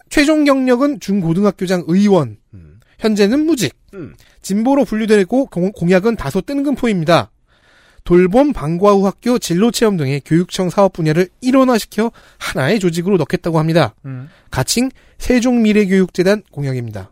[0.10, 2.79] 최종 경력은 중고등학교장 의원 음.
[2.99, 4.13] 현재는 무직 음.
[4.41, 7.31] 진보로 분류되고 공- 공약은 다소 뜬금포입니다.
[8.03, 13.93] 돌봄, 방과 후 학교, 진로 체험 등의 교육청 사업 분야를 일원화시켜 하나의 조직으로 넣겠다고 합니다.
[14.05, 14.27] 음.
[14.49, 17.12] 가칭 세종미래교육재단 공약입니다.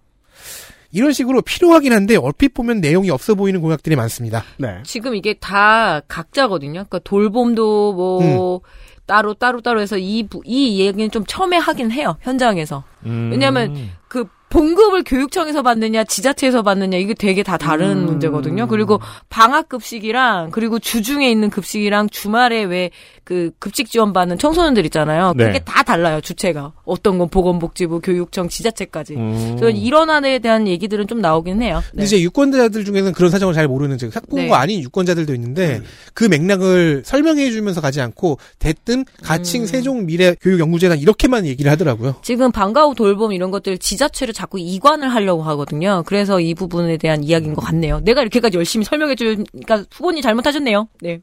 [0.92, 4.44] 이런 식으로 필요하긴 한데 얼핏 보면 내용이 없어 보이는 공약들이 많습니다.
[4.58, 4.80] 네.
[4.84, 6.72] 지금 이게 다 각자거든요.
[6.74, 8.60] 그러니까 돌봄도 뭐 음.
[9.06, 12.84] 따로 따로 따로 해서 이 부- 이 얘기는 좀 첨예하긴 해요 현장에서.
[13.06, 13.30] 음.
[13.32, 18.68] 왜냐하면 그 봉급을 교육청에서 받느냐 지자체에서 받느냐 이게 되게 다 다른 문제거든요.
[18.68, 19.00] 그리고
[19.30, 22.90] 방학 급식이랑 그리고 주중에 있는 급식이랑 주말에 왜
[23.30, 25.34] 그 급식 지원 받는 청소년들 있잖아요.
[25.38, 25.46] 네.
[25.46, 26.74] 그게 다 달라요 주체가.
[26.84, 29.18] 어떤 건 보건복지부, 교육청, 지자체까지.
[29.18, 29.56] 음.
[29.56, 31.84] 그래서 이런 안에 대한 얘기들은 좀 나오긴 해요.
[31.92, 34.52] 근데 이제 유권자들 중에는 그런 사정을 잘 모르는 즉 학부모가 네.
[34.52, 35.80] 아닌 유권자들도 있는데
[36.16, 39.68] 그 맥락을 설명해 주면서 가지 않고 대뜸 가칭 음.
[39.68, 42.16] 세종 미래 교육 연구재단 이렇게만 얘기를 하더라고요.
[42.24, 46.02] 지금 방과 후 돌봄 이런 것들 지자체를 자꾸 이관을 하려고 하거든요.
[46.08, 48.00] 그래서 이 부분에 대한 이야기인 것 같네요.
[48.00, 50.88] 내가 이렇게까지 열심히 설명해 주니까 후보님 잘못하셨네요.
[51.02, 51.22] 네.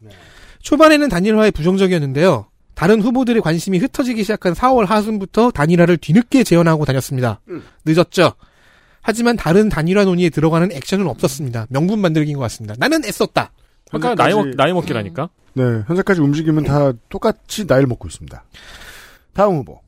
[0.67, 2.49] 초반에는 단일화에 부정적이었는데요.
[2.75, 7.41] 다른 후보들의 관심이 흩어지기 시작한 4월 하순부터 단일화를 뒤늦게 재현하고 다녔습니다.
[7.85, 8.33] 늦었죠.
[9.01, 11.69] 하지만 다른 단일화 논의에 들어가는 액션은 없었습니다.
[11.71, 12.75] 명분 만들기인 것 같습니다.
[12.79, 13.53] 나는 애썼다.
[13.91, 15.31] 그러니까 나이, 먹, 나이 먹기라니까.
[15.55, 18.45] 네, 현재까지 움직임은 다 똑같이 나이를 먹고 있습니다.
[19.35, 19.81] 다음 후보.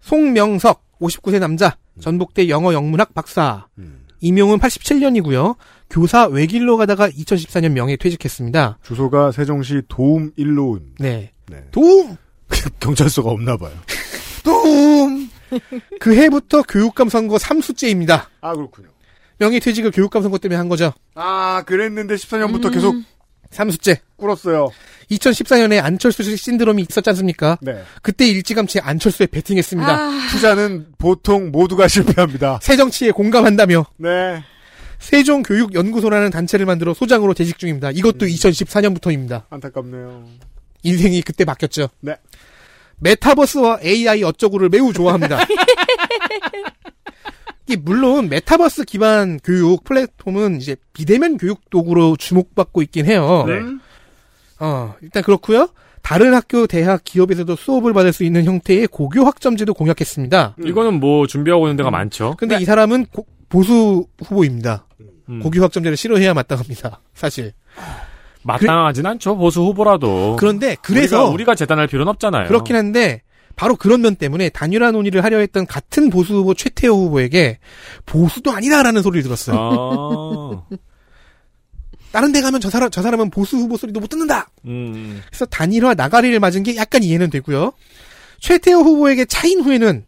[0.00, 3.66] 송명석, 59세 남자, 전북대 영어 영문학 박사.
[4.20, 5.56] 임용은 87년이고요.
[5.90, 8.78] 교사 외길로 가다가 2014년 명예 퇴직했습니다.
[8.82, 10.94] 주소가 세종시 도움 일로운.
[10.98, 11.32] 네.
[11.48, 11.64] 네.
[11.70, 12.16] 도움!
[12.80, 13.72] 경찰서가 없나 봐요.
[14.44, 15.30] 도움!
[16.00, 18.26] 그 해부터 교육감 선거 3수째입니다.
[18.40, 18.88] 아, 그렇군요.
[19.38, 20.92] 명예 퇴직을 교육감 선거 때문에 한 거죠.
[21.14, 22.70] 아, 그랬는데 14년부터 음.
[22.72, 22.96] 계속
[23.50, 23.98] 3수째.
[24.16, 24.70] 꿇었어요.
[25.10, 27.58] 2014년에 안철수 신드롬이 있었지 않습니까?
[27.60, 27.82] 네.
[28.02, 29.88] 그때 일찌감치 안철수에 베팅했습니다.
[29.88, 32.58] 아, 투자는 보통 모두가 실패합니다.
[32.62, 34.42] 새정치에 공감한다며 네.
[34.98, 37.90] 세종교육연구소라는 단체를 만들어 소장으로 재직 중입니다.
[37.90, 39.44] 이것도 2014년부터입니다.
[39.50, 40.24] 안타깝네요.
[40.82, 41.88] 인생이 그때 바뀌었죠.
[42.00, 42.16] 네.
[42.98, 45.38] 메타버스와 AI 어쩌고를 매우 좋아합니다.
[47.68, 53.44] 이 물론 메타버스 기반 교육 플랫폼은 이제 비대면 교육 도구로 주목받고 있긴 해요.
[53.48, 53.60] 네.
[54.60, 55.68] 어, 일단 그렇고요.
[56.00, 60.54] 다른 학교, 대학, 기업에서도 수업을 받을 수 있는 형태의 고교 학점제도 공약했습니다.
[60.64, 62.36] 이거는 뭐 준비하고 있는 데가 많죠.
[62.38, 64.85] 근데 이 사람은 고- 보수 후보입니다.
[65.28, 65.40] 음.
[65.40, 67.00] 고교 학점제를 싫어해야 마땅합니다.
[67.14, 67.52] 사실.
[68.42, 69.36] 마땅하진 않죠.
[69.36, 70.36] 보수 후보라도.
[70.38, 72.46] 그런데 그래서 우리가, 우리가 재단할 필요는 없잖아요.
[72.46, 73.22] 그렇긴 한데
[73.56, 77.58] 바로 그런 면 때문에 단일화 논의를 하려 했던 같은 보수 후보 최태호 후보에게
[78.04, 79.56] 보수도 아니다라는 소리를 들었어요.
[79.58, 80.76] 아.
[82.12, 84.48] 다른 데 가면 저 사람 저 사람은 보수 후보 소리도 못 듣는다.
[84.66, 85.20] 음.
[85.26, 87.72] 그래서 단일화 나가리를 맞은 게 약간 이해는 되고요.
[88.40, 90.04] 최태호 후보에게 차인 후에는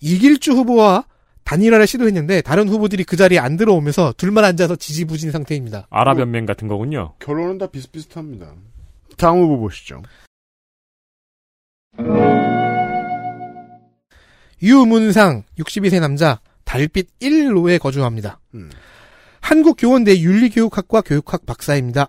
[0.00, 1.04] 이길주 후보와
[1.44, 5.86] 단일화를 시도했는데 다른 후보들이 그 자리에 안 들어오면서 둘만 앉아서 지지부진 상태입니다.
[5.90, 7.14] 아랍 연맹 같은 거군요.
[7.18, 8.54] 결론은 다 비슷비슷합니다.
[9.16, 10.02] 다음 후보 보시죠.
[14.62, 18.38] 유문상 62세 남자 달빛 1로에 거주합니다.
[18.54, 18.70] 음.
[19.40, 22.08] 한국교원대 윤리교육학과 교육학 박사입니다.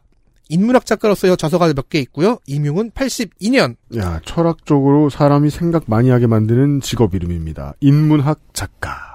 [0.50, 2.38] 인문학 작가로서요 저서가 몇 개 있고요.
[2.46, 3.76] 임용은 82년.
[3.98, 7.74] 야, 철학적으로 사람이 생각 많이 하게 만드는 직업 이름입니다.
[7.80, 9.13] 인문학 작가.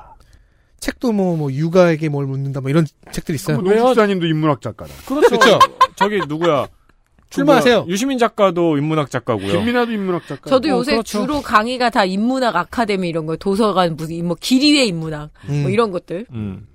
[0.80, 3.60] 책도 뭐, 뭐, 육아에게 뭘 묻는다, 뭐, 이런 책들 있어요.
[3.60, 4.94] 뭐 노숙사님도 인문학 작가다.
[5.06, 5.28] 그렇죠.
[5.38, 5.58] 그렇죠.
[5.96, 6.68] 저기 누구야?
[7.30, 7.78] 출마하세요.
[7.80, 7.92] 누구야?
[7.92, 9.52] 유시민 작가도 인문학 작가고요.
[9.52, 10.48] 김민아도 인문학 작가.
[10.48, 11.20] 저도 어, 요새 그렇죠.
[11.20, 15.62] 주로 강의가 다 인문학 아카데미 이런 거 도서관 무슨 뭐 길이의 인문학 음.
[15.62, 16.26] 뭐 이런 것들.
[16.32, 16.66] 음.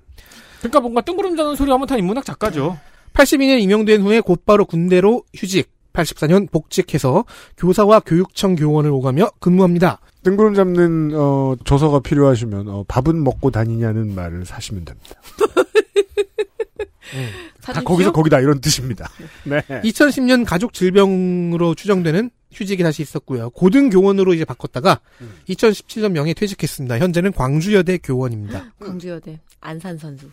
[0.58, 2.78] 그러니까 뭔가 뜬구름 자는 소리 하면 다 인문학 작가죠.
[3.14, 5.73] 82년 임용된 후에 곧바로 군대로 휴직.
[5.94, 7.24] 84년 복직해서
[7.56, 10.00] 교사와 교육청 교원을 오가며 근무합니다.
[10.24, 15.14] 뜬구름 잡는 어, 저서가 필요하시면 어, 밥은 먹고 다니냐는 말을 사시면 됩니다.
[17.60, 17.84] 다 사주십시오.
[17.84, 19.08] 거기서 거기다 이런 뜻입니다.
[19.44, 19.60] 네.
[19.82, 23.50] 2010년 가족 질병으로 추정되는 휴직이 다시 있었고요.
[23.50, 25.00] 고등 교원으로 이제 바꿨다가
[25.48, 26.98] 2017년 명예 퇴직했습니다.
[26.98, 28.72] 현재는 광주여대 교원입니다.
[28.80, 30.26] 광주여대 안산 선수.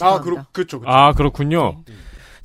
[0.00, 0.22] 아, 죄송합니다.
[0.24, 0.80] 그렇, 그렇죠.
[0.80, 0.96] 그렇죠.
[0.96, 1.82] 아 그렇군요.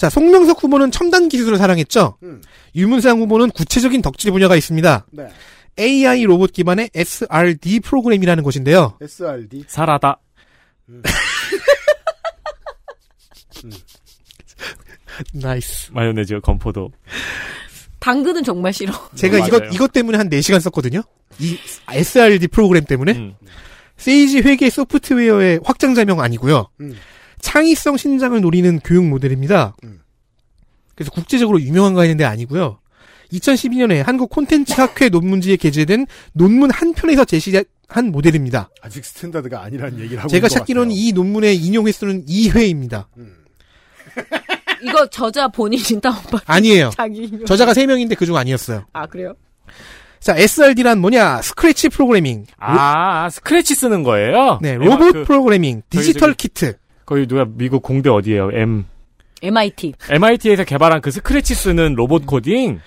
[0.01, 2.17] 자, 송명석 후보는 첨단 기술을 사랑했죠.
[2.23, 2.41] 음.
[2.73, 5.05] 유문상 후보는 구체적인 덕질 분야가 있습니다.
[5.11, 5.27] 네.
[5.77, 8.97] AI 로봇 기반의 SRD 프로그램이라는 것인데요.
[8.99, 9.65] SRD.
[9.67, 10.19] 사라다.
[15.33, 15.91] 나이스.
[15.91, 16.91] 마요네즈 건포도.
[17.99, 18.91] 당근은 정말 싫어.
[19.13, 19.47] 제가 맞아요.
[19.49, 21.03] 이것, 이것 때문에 한 4시간 썼거든요.
[21.37, 21.59] 이
[21.89, 23.11] SRD 프로그램 때문에.
[23.11, 23.35] 음.
[23.97, 26.69] Sage 회계 소프트웨어의 확장자명 아니고요.
[26.79, 26.97] 음.
[27.41, 29.75] 창의성 신장을 노리는 교육 모델입니다.
[29.83, 29.99] 음.
[30.95, 32.79] 그래서 국제적으로 유명한가 했는데 아니고요.
[33.33, 37.63] 2012년에 한국 콘텐츠 학회 논문지에 게재된 논문 한 편에서 제시한
[38.11, 38.69] 모델입니다.
[38.81, 40.91] 아직 standard가 아니라는 얘기를 하고 제가 있는 것 찾기로는.
[40.91, 43.05] 이 논문의 인용 횟수는 2회입니다.
[43.17, 43.37] 음.
[44.83, 46.91] 이거 저자 본인이 다운받 아니에요.
[47.47, 48.85] 저자가 3명인데 그중 아니었어요.
[48.93, 49.33] 아 그래요?
[50.19, 51.41] 자, SRD란 뭐냐?
[51.41, 52.45] 스크래치 프로그래밍.
[52.59, 54.59] 아, 스크래치 쓰는 거예요?
[54.61, 56.77] 네, 로봇 그, 프로그래밍, 디지털 저기- 키트.
[57.11, 58.51] 거기 누가 미국 공대 어디예요?
[58.53, 58.85] M.
[59.41, 59.95] MIT.
[60.09, 62.79] MIT에서 개발한 그 스크래치 쓰는 로봇 코딩?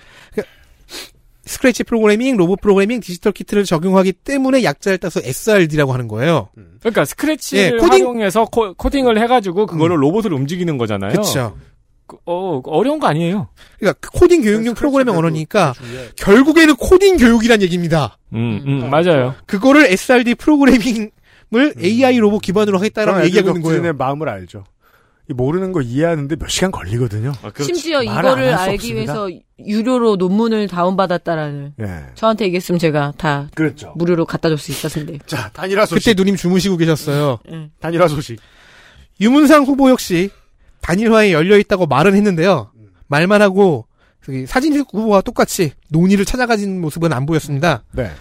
[1.45, 6.49] 스크래치 프로그래밍, 로봇 프로그래밍, 디지털 키트를 적용하기 때문에 약자를 따서 SRD라고 하는 거예요.
[6.79, 11.11] 그러니까 Scratch를 예, 코딩- 활용해서 코, 코딩을 해가지고 그거를 로봇을 움직이는 거잖아요.
[11.11, 11.55] 그렇죠.
[12.07, 13.49] 그, 어, 어려운 거 아니에요.
[13.77, 15.75] 그러니까 그 코딩 교육용 프로그래밍 언어니까
[16.15, 18.17] 결국에는 코딩 교육이란 얘기입니다.
[18.33, 19.35] 음, 음, 맞아요.
[19.45, 21.11] 그거를 SRD 프로그래밍
[21.55, 23.85] 을 AI 로봇 기반으로 하겠다라고 얘기하고 있는 거예요.
[23.85, 24.63] 의 마음을 알죠.
[25.29, 27.31] 이 모르는 거 이해하는데 몇 시간 걸리거든요.
[27.41, 27.63] 아, 그렇죠.
[27.63, 28.95] 심지어 이거를 알기 없습니다.
[28.95, 29.29] 위해서
[29.59, 31.73] 유료로 논문을 다운받았다라는.
[31.81, 32.03] 예.
[32.13, 33.93] 저한테 얘기했으면 제가 다 그렇죠.
[33.95, 35.19] 무료로 갖다 줄 수 있었을 텐데.
[35.25, 36.03] 자, 단일화 소식.
[36.03, 37.39] 그때 누님 주무시고 계셨어요.
[37.79, 38.39] 단일화 소식.
[39.19, 40.29] 유문상 후보 역시
[40.81, 42.71] 단일화에 열려 있다고 말은 했는데요.
[43.07, 43.87] 말만 하고
[44.47, 47.83] 사진 후보와 똑같이 논의를 찾아가진 모습은 안 보였습니다.
[47.93, 48.11] 네.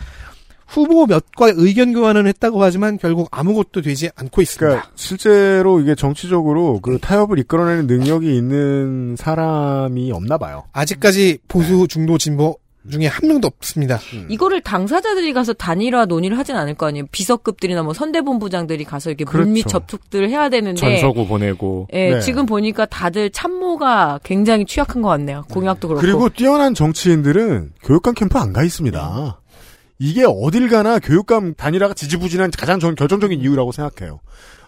[0.66, 4.66] 후보 몇과 의견 교환은 했다고 하지만 결국 아무것도 되지 않고 있습니다.
[4.66, 10.64] 그러니까 실제로 이게 정치적으로 그 타협을 이끌어내는 능력이 있는 사람이 없나 봐요.
[10.72, 12.58] 아직까지 보수 중도 진보
[12.90, 13.98] 중에 한 명도 없습니다.
[14.28, 17.06] 이거를 당사자들이 가서 단일화 논의를 하진 않을 거 아니에요.
[17.12, 19.62] 비서급들이나 뭐 선대본부장들이 가서 이렇게 그렇죠.
[19.66, 20.78] 접촉들을 해야 되는데.
[20.78, 21.88] 전서구 보내고.
[21.94, 22.20] 예, 네.
[22.20, 25.44] 지금 보니까 다들 참모가 굉장히 취약한 것 같네요.
[25.50, 26.02] 공약도 그렇고.
[26.02, 29.40] 그리고 뛰어난 정치인들은 교육감 캠프 안 가 있습니다.
[30.04, 34.20] 이게 어딜 가나 교육감 단일화가 지지부진한 가장 전 결정적인 이유라고 생각해요.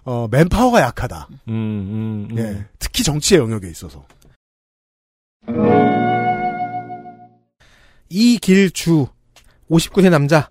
[0.04, 1.28] 어, 맨파워가 약하다.
[1.48, 2.38] 음, 음, 음.
[2.38, 2.64] 예.
[2.78, 4.06] 특히 정치의 영역에 있어서.
[8.08, 9.08] 이길주
[9.70, 10.48] 59세 남자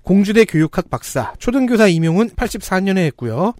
[0.00, 3.52] 공주대 교육학 박사 초등교사 임용은 84년에 했고요.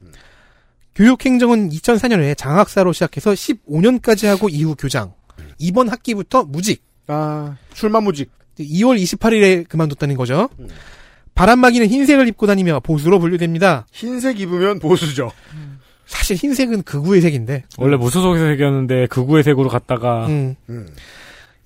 [0.94, 5.12] 교육행정은 2004년에 장학사로 시작해서 15년까지 하고 이후 교장.
[5.58, 6.82] 이번 학기부터 무직.
[7.08, 8.30] 아, 출마 무직.
[8.58, 10.48] 2월 28일에 그만뒀다는 거죠.
[11.34, 13.86] 바람막이는 흰색을 입고 다니며 보수로 분류됩니다.
[13.92, 15.32] 흰색 입으면 보수죠.
[16.06, 17.64] 사실 흰색은 극우의 색인데.
[17.78, 20.54] 원래 무소속에서 색이었는데 극우의 색으로 갔다가 음.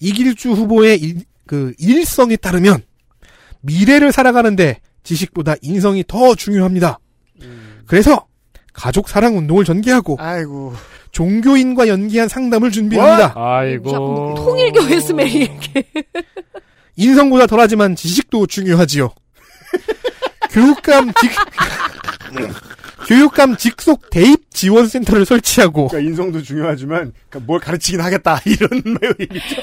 [0.01, 1.17] 이길주 후보의 일,
[1.47, 2.83] 그 일성에 따르면
[3.61, 6.99] 미래를 살아가는데 지식보다 인성이 더 중요합니다.
[7.87, 8.27] 그래서
[8.73, 10.73] 가족 사랑 운동을 전개하고 아이고
[11.11, 13.35] 종교인과 연기한 상담을 준비합니다.
[13.37, 14.35] 아이고.
[14.37, 15.85] 통일교회 스멜이 이렇게.
[17.01, 19.11] 인성보다 덜하지만 지식도 중요하지요.
[20.51, 21.31] 교육감 직
[23.09, 28.83] 교육감 직속 대입 지원 센터를 설치하고 그러니까 인성도 중요하지만 그러니까 뭘 가르치긴 하겠다 이런
[29.19, 29.63] 의미죠.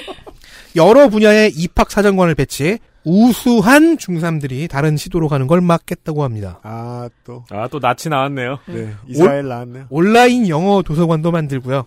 [0.75, 6.59] 여러 분야의 입학 사정관을 배치해 우수한 중3들이 다른 시도로 가는 걸 막겠다고 합니다.
[6.63, 7.45] 아, 또.
[7.49, 8.59] 아, 또 낯이 나왔네요.
[8.67, 8.93] 네.
[9.07, 9.85] 이스라엘 나왔네요.
[9.89, 11.85] 온라인 영어 도서관도 만들고요.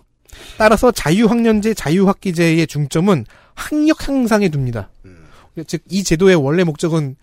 [0.57, 4.89] 따라서 자유학년제 자유학기제의 중점은 학력 향상에 둡니다.
[5.67, 7.15] 즉 이 제도의 원래 목적은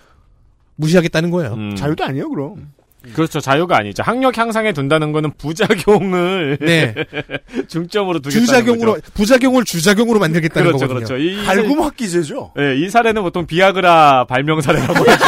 [0.76, 1.54] 무시하겠다는 거예요.
[1.54, 1.74] 음.
[1.76, 2.72] 자유도 아니에요, 그럼.
[3.14, 3.40] 그렇죠.
[3.40, 4.02] 자유가 아니죠.
[4.02, 6.94] 학력 향상에 둔다는 거는 부작용을 네.
[7.68, 9.12] 중점으로 두겠다는 주작용으로 거죠.
[9.14, 11.06] 부작용을 주작용으로 만들겠다는 그렇죠, 거거든요.
[11.06, 11.22] 그렇죠.
[11.24, 12.52] 이 갈굼 학기제죠.
[12.56, 15.24] 네, 이 사례는 보통 비아그라 발명 사례라고 하죠.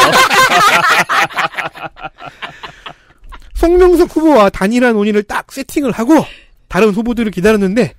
[3.55, 6.25] 송명석 후보와 단일화 논의를 딱 세팅을 하고
[6.67, 7.93] 다른 후보들을 기다렸는데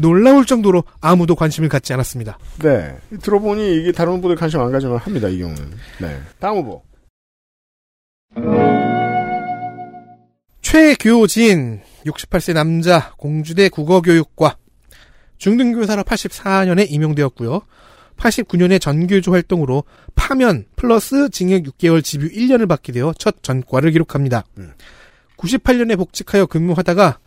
[0.00, 2.38] 놀라울 정도로 아무도 관심을 갖지 않았습니다.
[2.62, 2.96] 네.
[3.20, 5.70] 들어보니 이게 다른 후보들 관심 안 가지만 합니다, 이 경우는.
[6.00, 6.20] 네.
[6.38, 6.82] 다음 후보.
[10.62, 14.56] 최교진 68세 남자 공주대 국어교육과
[15.38, 17.62] 중등교사로 84년에 임용되었고요.
[18.16, 19.84] 89년에 전교조 활동으로
[20.14, 24.44] 파면 플러스 징역 6개월 집유 1년을 받게 되어 첫 전과를 기록합니다.
[25.36, 27.20] 98년에 복직하여 근무하다가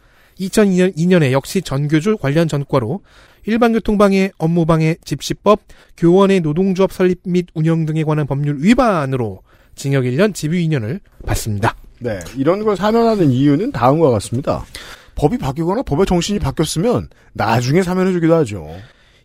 [0.48, 3.02] 2002년 에 역시 전교조 관련 전과로
[3.46, 5.62] 일반교통방해, 업무방해, 집시법,
[5.98, 9.42] 교원의 노동조합 설립 및 운영 등에 관한 법률 위반으로
[9.76, 11.76] 징역 1년, 집유 2년을 받습니다.
[12.00, 12.20] 네.
[12.36, 14.66] 이런 걸 사면하는 이유는 다음과 같습니다.
[15.16, 18.68] 법이 바뀌거나 법의 정신이 바뀌었으면 나중에 사면해주기도 하죠.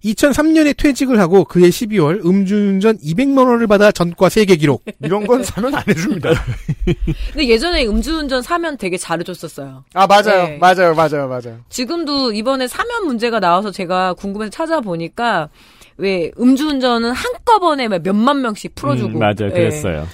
[0.04, 4.84] 2003년에 퇴직을 하고 그해 12월 음주운전 200만 원을 받아 전과 세계 기록.
[5.02, 6.30] 이런 건 사면 안 해줍니다.
[7.32, 9.84] 근데 예전에 음주운전 사면 되게 잘해줬었어요.
[9.94, 10.44] 아, 맞아요.
[10.48, 10.58] 네.
[10.58, 10.94] 맞아요.
[10.94, 11.28] 맞아요.
[11.28, 11.58] 맞아요.
[11.68, 15.48] 지금도 이번에 사면 문제가 나와서 제가 궁금해서 찾아보니까
[15.96, 19.14] 왜 음주운전은 한꺼번에 막 몇만 명씩 풀어주고.
[19.14, 19.46] 음, 맞아요.
[19.46, 19.48] 예.
[19.50, 20.06] 그랬어요.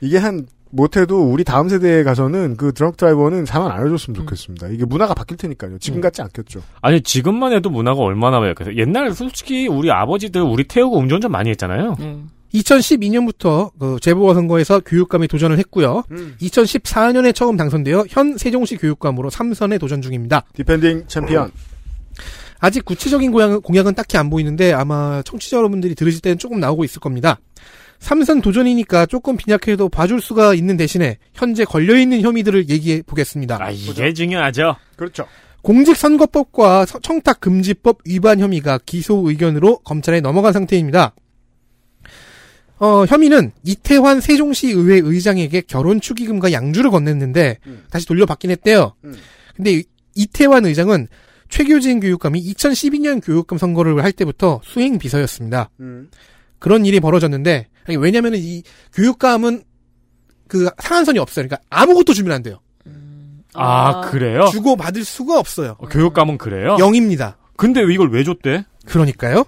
[0.00, 4.68] 이게 한, 못해도 우리 다음 세대에 가서는 그 drunk driver는 사면 안 해줬으면 좋겠습니다.
[4.68, 5.78] 이게 문화가 바뀔 테니까요.
[5.78, 6.62] 지금 같지 않겠죠.
[6.80, 11.96] 아니 지금만 해도 문화가 얼마나 왜그래서 옛날 솔직히 우리 아버지들 우리 태우고 음주운전 많이 했잖아요.
[12.54, 16.04] 2012년부터 그 재보궐선거에서 교육감에 도전을 했고요.
[16.40, 20.44] 2014년에 처음 당선되어 현 세종시 교육감으로 3선에 도전 중입니다.
[20.54, 21.50] defending champion.
[22.60, 27.00] 아직 구체적인 공약은, 공약은 딱히 안 보이는데 아마 청취자 여러분들이 들으실 때는 조금 나오고 있을
[27.00, 27.38] 겁니다.
[27.98, 33.58] 삼선 도전이니까 조금 빈약해도 봐줄 수가 있는 대신에 현재 걸려있는 혐의들을 얘기해 보겠습니다.
[33.60, 34.76] 아, 이게 중요하죠.
[34.96, 35.26] 그렇죠.
[35.62, 41.14] 공직선거법과 서- 청탁금지법 위반 혐의가 기소 의견으로 검찰에 넘어간 상태입니다.
[42.78, 47.84] 어, 혐의는 이태환 세종시 의회 의장에게 결혼 축의금과 양주를 건넸는데 음.
[47.90, 48.94] 다시 돌려받긴 했대요.
[49.04, 49.14] 음.
[49.56, 49.84] 근데 이-
[50.14, 51.08] 이태환 의장은
[51.48, 55.70] 최규진 교육감이 2012년 교육감 선거를 할 때부터 수행 비서였습니다.
[55.80, 56.08] 음.
[56.58, 58.62] 그런 일이 벌어졌는데 아니, 왜냐면은 이
[58.94, 59.62] 교육감은
[60.48, 61.46] 그 상한선이 없어요.
[61.46, 62.60] 그러니까 아무것도 주면 안 돼요.
[63.54, 64.48] 아, 그래요?
[64.52, 65.76] 주고 받을 수가 없어요.
[65.78, 66.76] 어, 교육감은 그래요?
[66.76, 67.34] 0입니다.
[67.56, 68.64] 근데 왜 이걸 왜 줬대?
[68.86, 69.44] 그러니까요.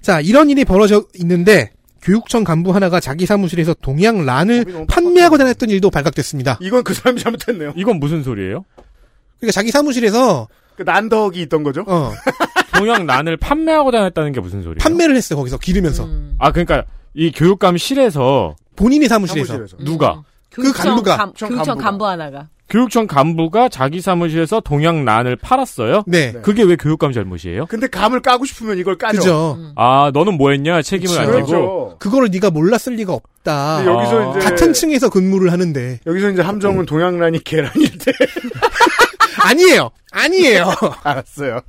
[0.00, 5.90] 자, 이런 일이 벌어져 있는데 교육청 간부 하나가 자기 사무실에서 동양 란을 판매하고 다녔던 일도
[5.90, 6.58] 발각됐습니다.
[6.60, 7.72] 이건 그 사람이 잘못했네요.
[7.76, 8.64] 이건 무슨 소리예요?
[9.38, 11.84] 그러니까 자기 사무실에서 그 난덕이 있던 거죠.
[11.86, 12.12] 어,
[12.78, 14.78] 동양 난을 판매하고 다녔다는 게 무슨 소리예요?
[14.80, 15.36] 판매를 했어요.
[15.38, 16.36] 거기서 기르면서 음.
[16.38, 19.84] 아, 그러니까 이 교육감실에서 본인의 사무실에서, 사무실에서.
[19.84, 21.84] 누가 교육청 간부가, 감- 교육청 교육청 간부가.
[21.90, 22.48] 간부 하나가.
[22.68, 26.02] 교육청 간부가 자기 사무실에서 동양 난을 팔았어요?
[26.08, 26.40] 네, 네.
[26.40, 27.66] 그게 왜 교육감 잘못이에요?
[27.66, 29.18] 근데 감을 까고 싶으면 이걸 까죠.
[29.20, 29.58] 그죠.
[29.76, 30.82] 아, 너는 뭐 했냐?
[30.82, 31.46] 책임을 안 그렇죠.
[31.46, 31.58] 지고.
[31.60, 31.98] 그렇죠.
[32.00, 33.76] 그거를 네가 몰랐을 리가 없다.
[33.84, 34.30] 근데 여기서 아.
[34.36, 38.12] 이제 같은 층에서 근무를 하는데 여기서 이제 함정은 동양란이 계란일 때
[39.44, 40.64] 아니에요, 아니에요.
[41.04, 41.60] 알았어요.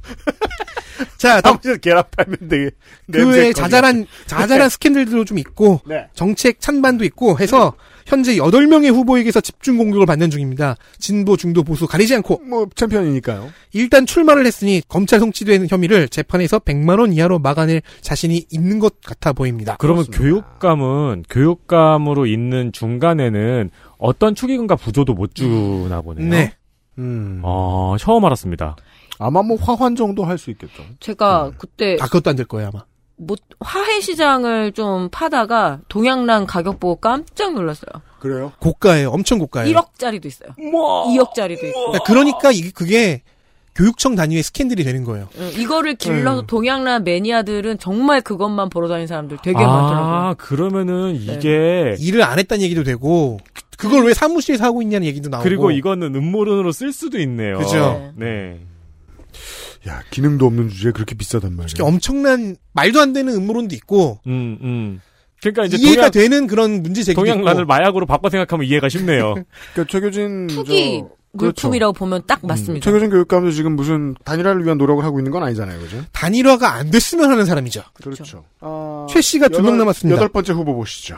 [1.18, 2.70] 자, 더- 사무실에서 계란 팔면 되게
[3.12, 6.08] 그 외에 자잘한 자잘한 스캔들도 좀 있고 네.
[6.14, 7.74] 정책 찬반도 있고 해서
[8.06, 10.78] 현재 8명의 후보에게서 집중 공격을 받는 중입니다.
[10.98, 13.50] 진보, 중도, 보수 가리지 않고 뭐 챔피언이니까요.
[13.74, 19.34] 일단 출마를 했으니 검찰 송치된 혐의를 재판에서 100만 원 이하로 막아낼 자신이 있는 것 같아
[19.34, 19.76] 보입니다.
[19.78, 20.24] 그러면 그렇습니다.
[20.24, 26.30] 교육감은 교육감으로 있는 중간에는 어떤 축의금과 부조도 못 주나 보네요.
[26.30, 26.54] 네.
[27.00, 27.42] 음.
[27.44, 28.76] 어, 처음 알았습니다.
[29.20, 30.84] 아마 뭐 화환 정도 할 수 있겠죠.
[31.00, 32.84] 제가 그때 아, 그것도 안 될 거예요, 아마.
[33.20, 37.90] 뭐 화훼 시장을 좀 파다가 동양란 가격 보고 깜짝 놀랐어요.
[38.20, 38.52] 그래요?
[38.60, 39.10] 고가예요.
[39.10, 39.76] 엄청 고가예요.
[39.76, 40.50] 1억짜리도 있어요.
[40.60, 41.86] 2억짜리도 있고.
[41.92, 43.22] 그러니까, 그러니까 이게 그게
[43.74, 45.30] 교육청 단위의 스캔들이 되는 거예요.
[45.38, 46.48] 응, 이거를 길러서 음.
[46.48, 50.36] 동양란 매니아들은 정말 그것만 보러 다니는 사람들 되게 아, 많더라고요.
[50.38, 51.34] 그러면은 네.
[51.34, 53.40] 이게 일을 안 했다는 얘기도 되고
[53.78, 57.60] 그걸 왜 사무실에서 하고 있냐는 얘기도 나오고 그리고 이거는 음모론으로 쓸 수도 있네요.
[57.60, 58.12] 그죠.
[58.16, 58.60] 네.
[59.88, 61.68] 야 기능도 없는 주제에 그렇게 비싸단 말이에요.
[61.76, 65.02] 이렇게 엄청난 말도 안 되는 음모론도 있고 음, 음.
[65.42, 69.36] 그러니까 이제 이해가 동양, 되는 그런 문제 제기도 동양란을 있고 마약으로 바꿔 생각하면 이해가 쉽네요.
[69.74, 71.68] 그러니까 최교진 투기 저- 그렇죠.
[71.68, 72.84] 물품이라고 보면 딱 맞습니다.
[72.84, 76.04] 최교진 교육감도 지금 무슨 단일화를 위한 노력을 하고 있는 건 아니잖아요, 그죠?
[76.12, 77.84] 단일화가 안 됐으면 하는 사람이죠.
[77.94, 78.46] 그렇죠.
[78.62, 80.16] 아, 최 씨가 두 명 남았습니다.
[80.16, 81.18] 여덟 번째 후보 보시죠.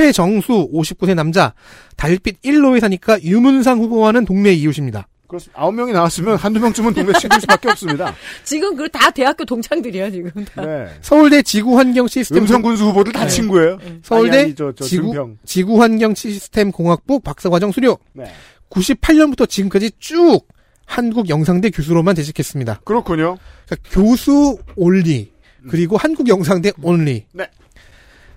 [0.00, 1.54] 최정수 59세 남자
[1.96, 5.08] 달빛 1로에 사니까 유문상 후보와는 동네 이웃입니다.
[5.26, 5.60] 그렇습니다.
[5.60, 8.14] 아홉 명이 나왔으면 한두 명쯤은 동네 친구일 수밖에 없습니다.
[8.44, 10.64] 지금 그 다 대학교 동창들이야 지금 다.
[10.66, 10.86] 네.
[11.00, 13.28] 서울대 지구환경 시스템 음성군수 후보들 다 네.
[13.30, 13.78] 친구예요.
[14.02, 15.34] 서울대 아니, 아니, 저, 저 지구.
[15.46, 17.96] 지구환경 시스템 공학부 박사과정 수료.
[18.12, 18.24] 네.
[18.70, 20.40] 98년부터 지금까지 쭉
[20.84, 22.82] 한국 영상대 교수로만 재직했습니다.
[22.84, 23.38] 그렇군요.
[23.66, 25.32] 그러니까 교수 올리
[25.70, 27.24] 그리고 한국 영상대 온리.
[27.32, 27.48] 네.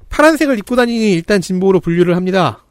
[0.10, 2.66] 파란색을 입고 다니니 일단 진보로 분류를 합니다.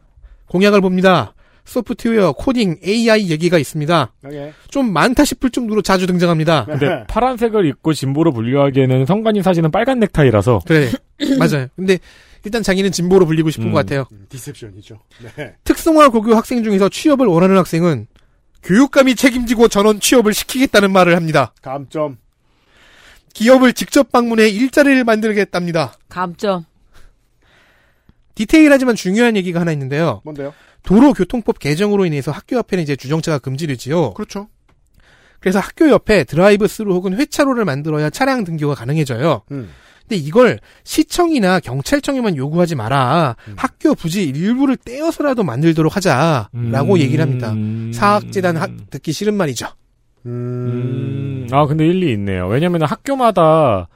[0.46, 1.34] 공약을 봅니다.
[1.64, 4.12] 소프트웨어, 코딩, AI 얘기가 있습니다.
[4.24, 4.50] 오케이.
[4.70, 6.64] 좀 많다 싶을 정도로 자주 등장합니다.
[6.66, 6.78] 네.
[6.78, 10.90] 근데 파란색을 입고 진보로 분류하기에는 성관이 사진은 빨간 넥타이라서 그래.
[11.38, 11.68] 맞아요.
[11.76, 11.98] 근데
[12.44, 13.72] 일단 자기는 진보로 불리고 싶은 음.
[13.72, 14.06] 것 같아요.
[14.12, 14.98] 음, 디셉션이죠.
[15.36, 15.54] 네.
[15.64, 18.06] 특성화 고교 학생 중에서 취업을 원하는 학생은
[18.62, 21.52] 교육감이 책임지고 전원 취업을 시키겠다는 말을 합니다.
[21.60, 22.16] 감점.
[23.34, 25.92] 기업을 직접 방문해 일자리를 만들겠답니다.
[26.08, 26.64] 감점.
[28.38, 30.20] 디테일하지만 중요한 얘기가 하나 있는데요.
[30.24, 30.54] 뭔데요?
[30.84, 34.14] 도로교통법 개정으로 인해서 학교 앞에는 이제 주정차가 금지되지요.
[34.14, 34.46] 그렇죠.
[35.40, 39.42] 그래서 학교 옆에 드라이브 스루 혹은 회차로를 만들어야 차량 등교가 가능해져요.
[39.50, 39.70] 음.
[40.02, 43.34] 근데 이걸 시청이나 경찰청에만 요구하지 마라.
[43.48, 43.54] 음.
[43.56, 46.48] 학교 부지 일부를 떼어서라도 만들도록 하자라고
[46.94, 46.98] 음.
[47.00, 47.52] 얘기를 합니다.
[47.92, 49.66] 사학재단 학- 듣기 싫은 말이죠.
[50.26, 50.30] 음.
[50.30, 52.46] 음, 아, 근데 일리 있네요.
[52.46, 53.88] 왜냐면 학교마다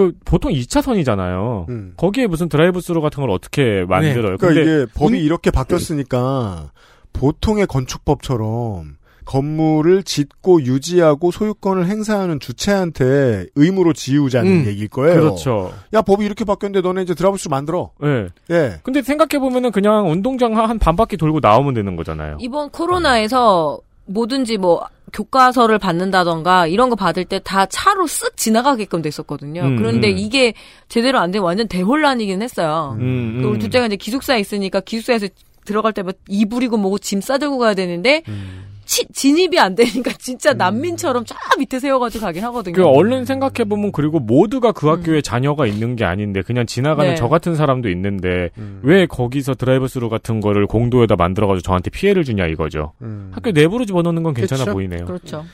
[0.00, 1.68] 그 보통 2차선이잖아요.
[1.68, 1.92] 음.
[1.98, 4.38] 거기에 무슨 드라이브 스루 같은 걸 어떻게 만들어요?
[4.38, 6.70] 그러니까 근데 이게 법이 이렇게 바뀌었으니까
[7.12, 8.96] 보통의 건축법처럼
[9.26, 15.20] 건물을 짓고 유지하고 소유권을 행사하는 주체한테 의무로 지우자는 음, 얘기일 거예요.
[15.20, 15.72] 그렇죠.
[15.92, 17.90] 야 법이 이렇게 바뀌었는데 너네 이제 드라이브 스루 만들어.
[18.02, 18.28] 예.
[18.50, 18.80] 예.
[18.82, 22.38] 근데 생각해 보면은 그냥 운동장 한 반 바퀴 돌고 나오면 되는 거잖아요.
[22.40, 24.82] 이번 코로나에서 뭐든지 뭐
[25.12, 29.62] 교과서를 받는다던가 이런 거 받을 때 다 차로 쓱 지나가게끔 됐었거든요.
[29.62, 30.18] 음, 그런데 음.
[30.18, 30.54] 이게
[30.88, 32.96] 제대로 안 되면 완전 대혼란이긴 했어요.
[33.00, 35.26] 음, 그 우리 둘째가 이제 기숙사에 있으니까 기숙사에서
[35.64, 38.69] 들어갈 때마다 이불이고 뭐고 짐 싸들고 가야 되는데 음.
[38.90, 42.74] 치- 진입이 안 되니까 진짜 난민처럼 쫙 밑에 세워가지고 가긴 하거든요.
[42.74, 47.14] 그 얼른 생각해 보면 그리고 모두가 그 학교에 자녀가 있는 게 아닌데 그냥 지나가는 네.
[47.14, 48.80] 저 같은 사람도 있는데 음.
[48.82, 52.94] 왜 거기서 드라이브스루 같은 거를 공도에다 만들어가지고 저한테 피해를 주냐 이거죠.
[53.02, 53.30] 음.
[53.32, 54.74] 학교 내부로 집어넣는 건 괜찮아 그렇죠.
[54.74, 55.04] 보이네요.
[55.06, 55.44] 그렇죠.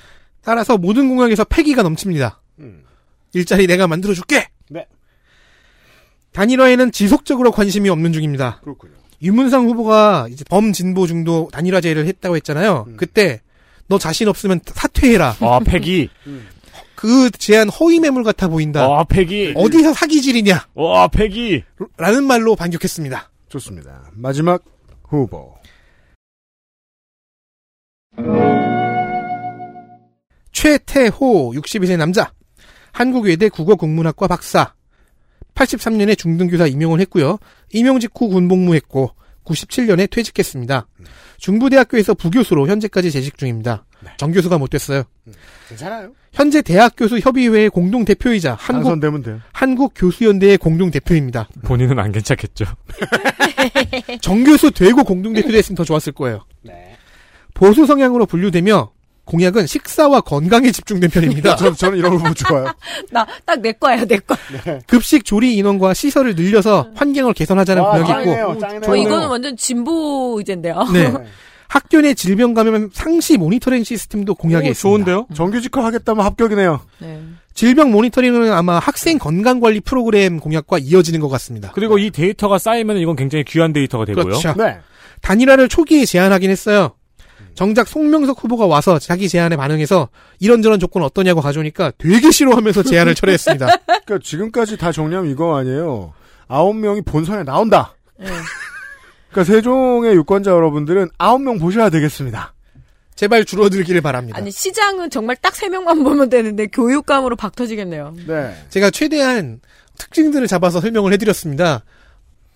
[0.42, 2.40] 따라서 모든 공약에서 패기가 넘칩니다.
[2.60, 2.84] 음.
[3.34, 4.48] 일자리 내가 만들어줄게.
[4.70, 4.86] 네.
[6.32, 8.60] 단일화에는 지속적으로 관심이 없는 중입니다.
[8.62, 8.94] 그렇군요.
[9.22, 12.84] 유문상 후보가 이제 범진보 중도 단일화제를 했다고 했잖아요.
[12.88, 12.96] 음.
[12.96, 13.40] 그때
[13.88, 15.36] 너 자신 없으면 사퇴해라.
[15.40, 16.08] 아 패기,
[16.94, 18.84] 그 제안 허위 매물 같아 보인다.
[18.84, 20.68] 아 패기, 어디서 사기질이냐?
[20.74, 21.62] 와 패기.
[21.96, 23.30] 라는 말로 반격했습니다.
[23.48, 24.10] 좋습니다.
[24.12, 24.64] 마지막
[25.04, 25.54] 후보.
[30.52, 32.32] 최태호 62세 남자.
[32.92, 34.74] 한국외대 국어국문학과 박사.
[35.56, 37.38] 83년에 중등교사 임용을 했고요.
[37.72, 39.10] 임용 직후 군복무했고
[39.44, 40.86] 97년에 퇴직했습니다.
[41.38, 43.84] 중부대학교에서 부교수로 현재까지 재직 중입니다.
[44.18, 45.04] 정교수가 못 됐어요.
[45.68, 46.12] 괜찮아요.
[46.32, 48.88] 현재 대학교수 협의회의 공동 대표이자 한국.
[49.52, 51.48] 한국 교수연대의 공동 대표입니다.
[51.64, 52.66] 본인은 안 괜찮겠죠.
[54.20, 56.44] 정교수 되고 공동 대표 됐으면 더 좋았을 거예요.
[57.54, 58.90] 보수 성향으로 분류되며
[59.26, 61.56] 공약은 식사와 건강에 집중된 편입니다.
[61.56, 62.72] 저, 저는 이런 후보 좋아요.
[63.12, 64.34] 나 딱 내 거야 내 거.
[64.86, 68.80] 급식 조리 인원과 시설을 늘려서 환경을 개선하자는 와, 공약이 있고 짱이네요, 짱이네요.
[68.82, 70.84] 저 이거는 완전 진보 의제인데요.
[70.92, 71.12] 네.
[71.68, 75.04] 학교 내 질병 감염 상시 모니터링 시스템도 공약에 오, 있습니다.
[75.04, 75.26] 좋은데요?
[75.34, 76.80] 정규직화 하겠다면 합격이네요.
[77.00, 77.20] 네.
[77.54, 81.72] 질병 모니터링은 아마 학생 건강 관리 프로그램 공약과 이어지는 것 같습니다.
[81.74, 84.24] 그리고 이 데이터가 쌓이면 이건 굉장히 귀한 데이터가 되고요.
[84.24, 84.54] 그렇죠.
[84.56, 84.78] 네.
[85.22, 86.92] 단일화를 초기에 제안하긴 했어요.
[87.56, 93.66] 정작 송명석 후보가 와서 자기 제안에 반응해서 이런저런 조건 어떠냐고 가져오니까 되게 싫어하면서 제안을 철회했습니다.
[93.86, 96.12] 그러니까 지금까지 다 정리하면 이거 아니에요.
[96.48, 97.94] 아홉 명이 본선에 나온다.
[98.18, 98.26] 네.
[99.30, 102.52] 그러니까 세종의 유권자 여러분들은 아홉 명 보셔야 되겠습니다.
[103.16, 104.38] 제발 줄어들기를 바랍니다.
[104.38, 108.14] 아니 시장은 정말 딱 세 명만 보면 되는데 교육감으로 박 터지겠네요.
[108.26, 108.54] 네.
[108.68, 109.60] 제가 최대한
[109.96, 111.82] 특징들을 잡아서 설명을 해드렸습니다.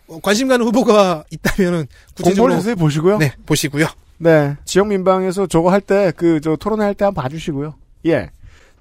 [0.08, 3.16] 어, 관심 가는 후보가 있다면 구체적으로 보시고요.
[3.16, 3.86] 네 보시고요.
[4.22, 4.56] 네.
[4.66, 7.74] 지역 민방에서 저거 할 때, 그, 저 토론회 할 때 한번 봐주시고요.
[8.06, 8.30] 예.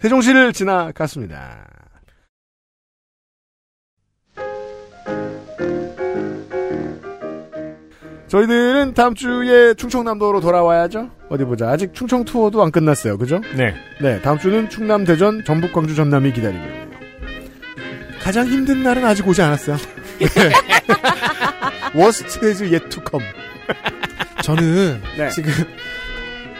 [0.01, 1.65] 세종시를 지나갔습니다.
[8.27, 11.09] 저희들은 다음 주에 충청남도로 돌아와야죠?
[11.29, 11.69] 어디 보자.
[11.69, 13.17] 아직 충청 투어도 안 끝났어요.
[13.17, 13.41] 그죠?
[13.55, 13.73] 네.
[14.01, 14.21] 네.
[14.21, 16.89] 다음 주는 충남, 대전, 전북, 광주, 전남이 기다리고 있네요.
[18.21, 19.77] 가장 힘든 날은 아직 오지 않았어요.
[21.95, 23.25] Worst is yet to come.
[24.43, 25.29] 저는 네.
[25.29, 25.51] 지금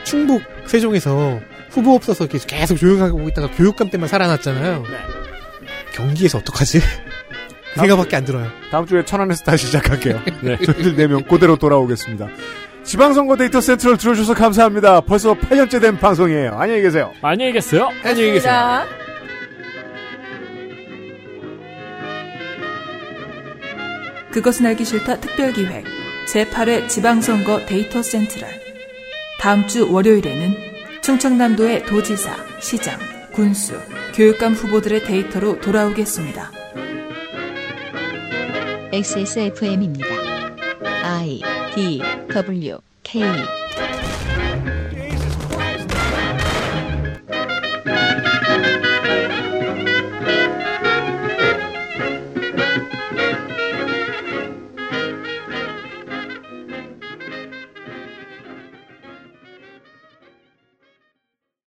[0.04, 4.84] 충북 세종에서 후보 없어서 계속, 계속 조용하게 보고 있다가 교육감 때만 살아났잖아요.
[4.84, 4.98] 네.
[5.94, 6.80] 경기에서 어떡하지?
[7.74, 8.50] 그 생각밖에 안 들어요.
[8.72, 10.22] 다음 주에 천안에서 다시 시작할게요.
[10.42, 10.58] 네.
[10.58, 12.28] 저희들 4명 그대로 돌아오겠습니다.
[12.84, 15.02] 지방선거 데이터 센트럴 들어주셔서 감사합니다.
[15.02, 16.58] 벌써 8년째 된 방송이에요.
[16.58, 17.14] 안녕히 계세요.
[17.22, 17.90] 안녕히 계세요.
[18.04, 18.52] 안녕히 계세요.
[18.52, 18.88] 자,
[24.32, 25.99] 그것은 알기 싫다 특별기획
[26.32, 28.48] 제8회 지방선거 데이터 센트럴
[29.40, 30.56] 다음 주 월요일에는
[31.02, 33.00] 충청남도의 도지사, 시장,
[33.34, 33.80] 군수,
[34.14, 36.52] 교육감 후보들의 데이터로 돌아오겠습니다.
[38.92, 40.08] XSFM입니다.
[41.04, 41.42] I
[41.74, 42.02] D
[42.32, 43.24] W K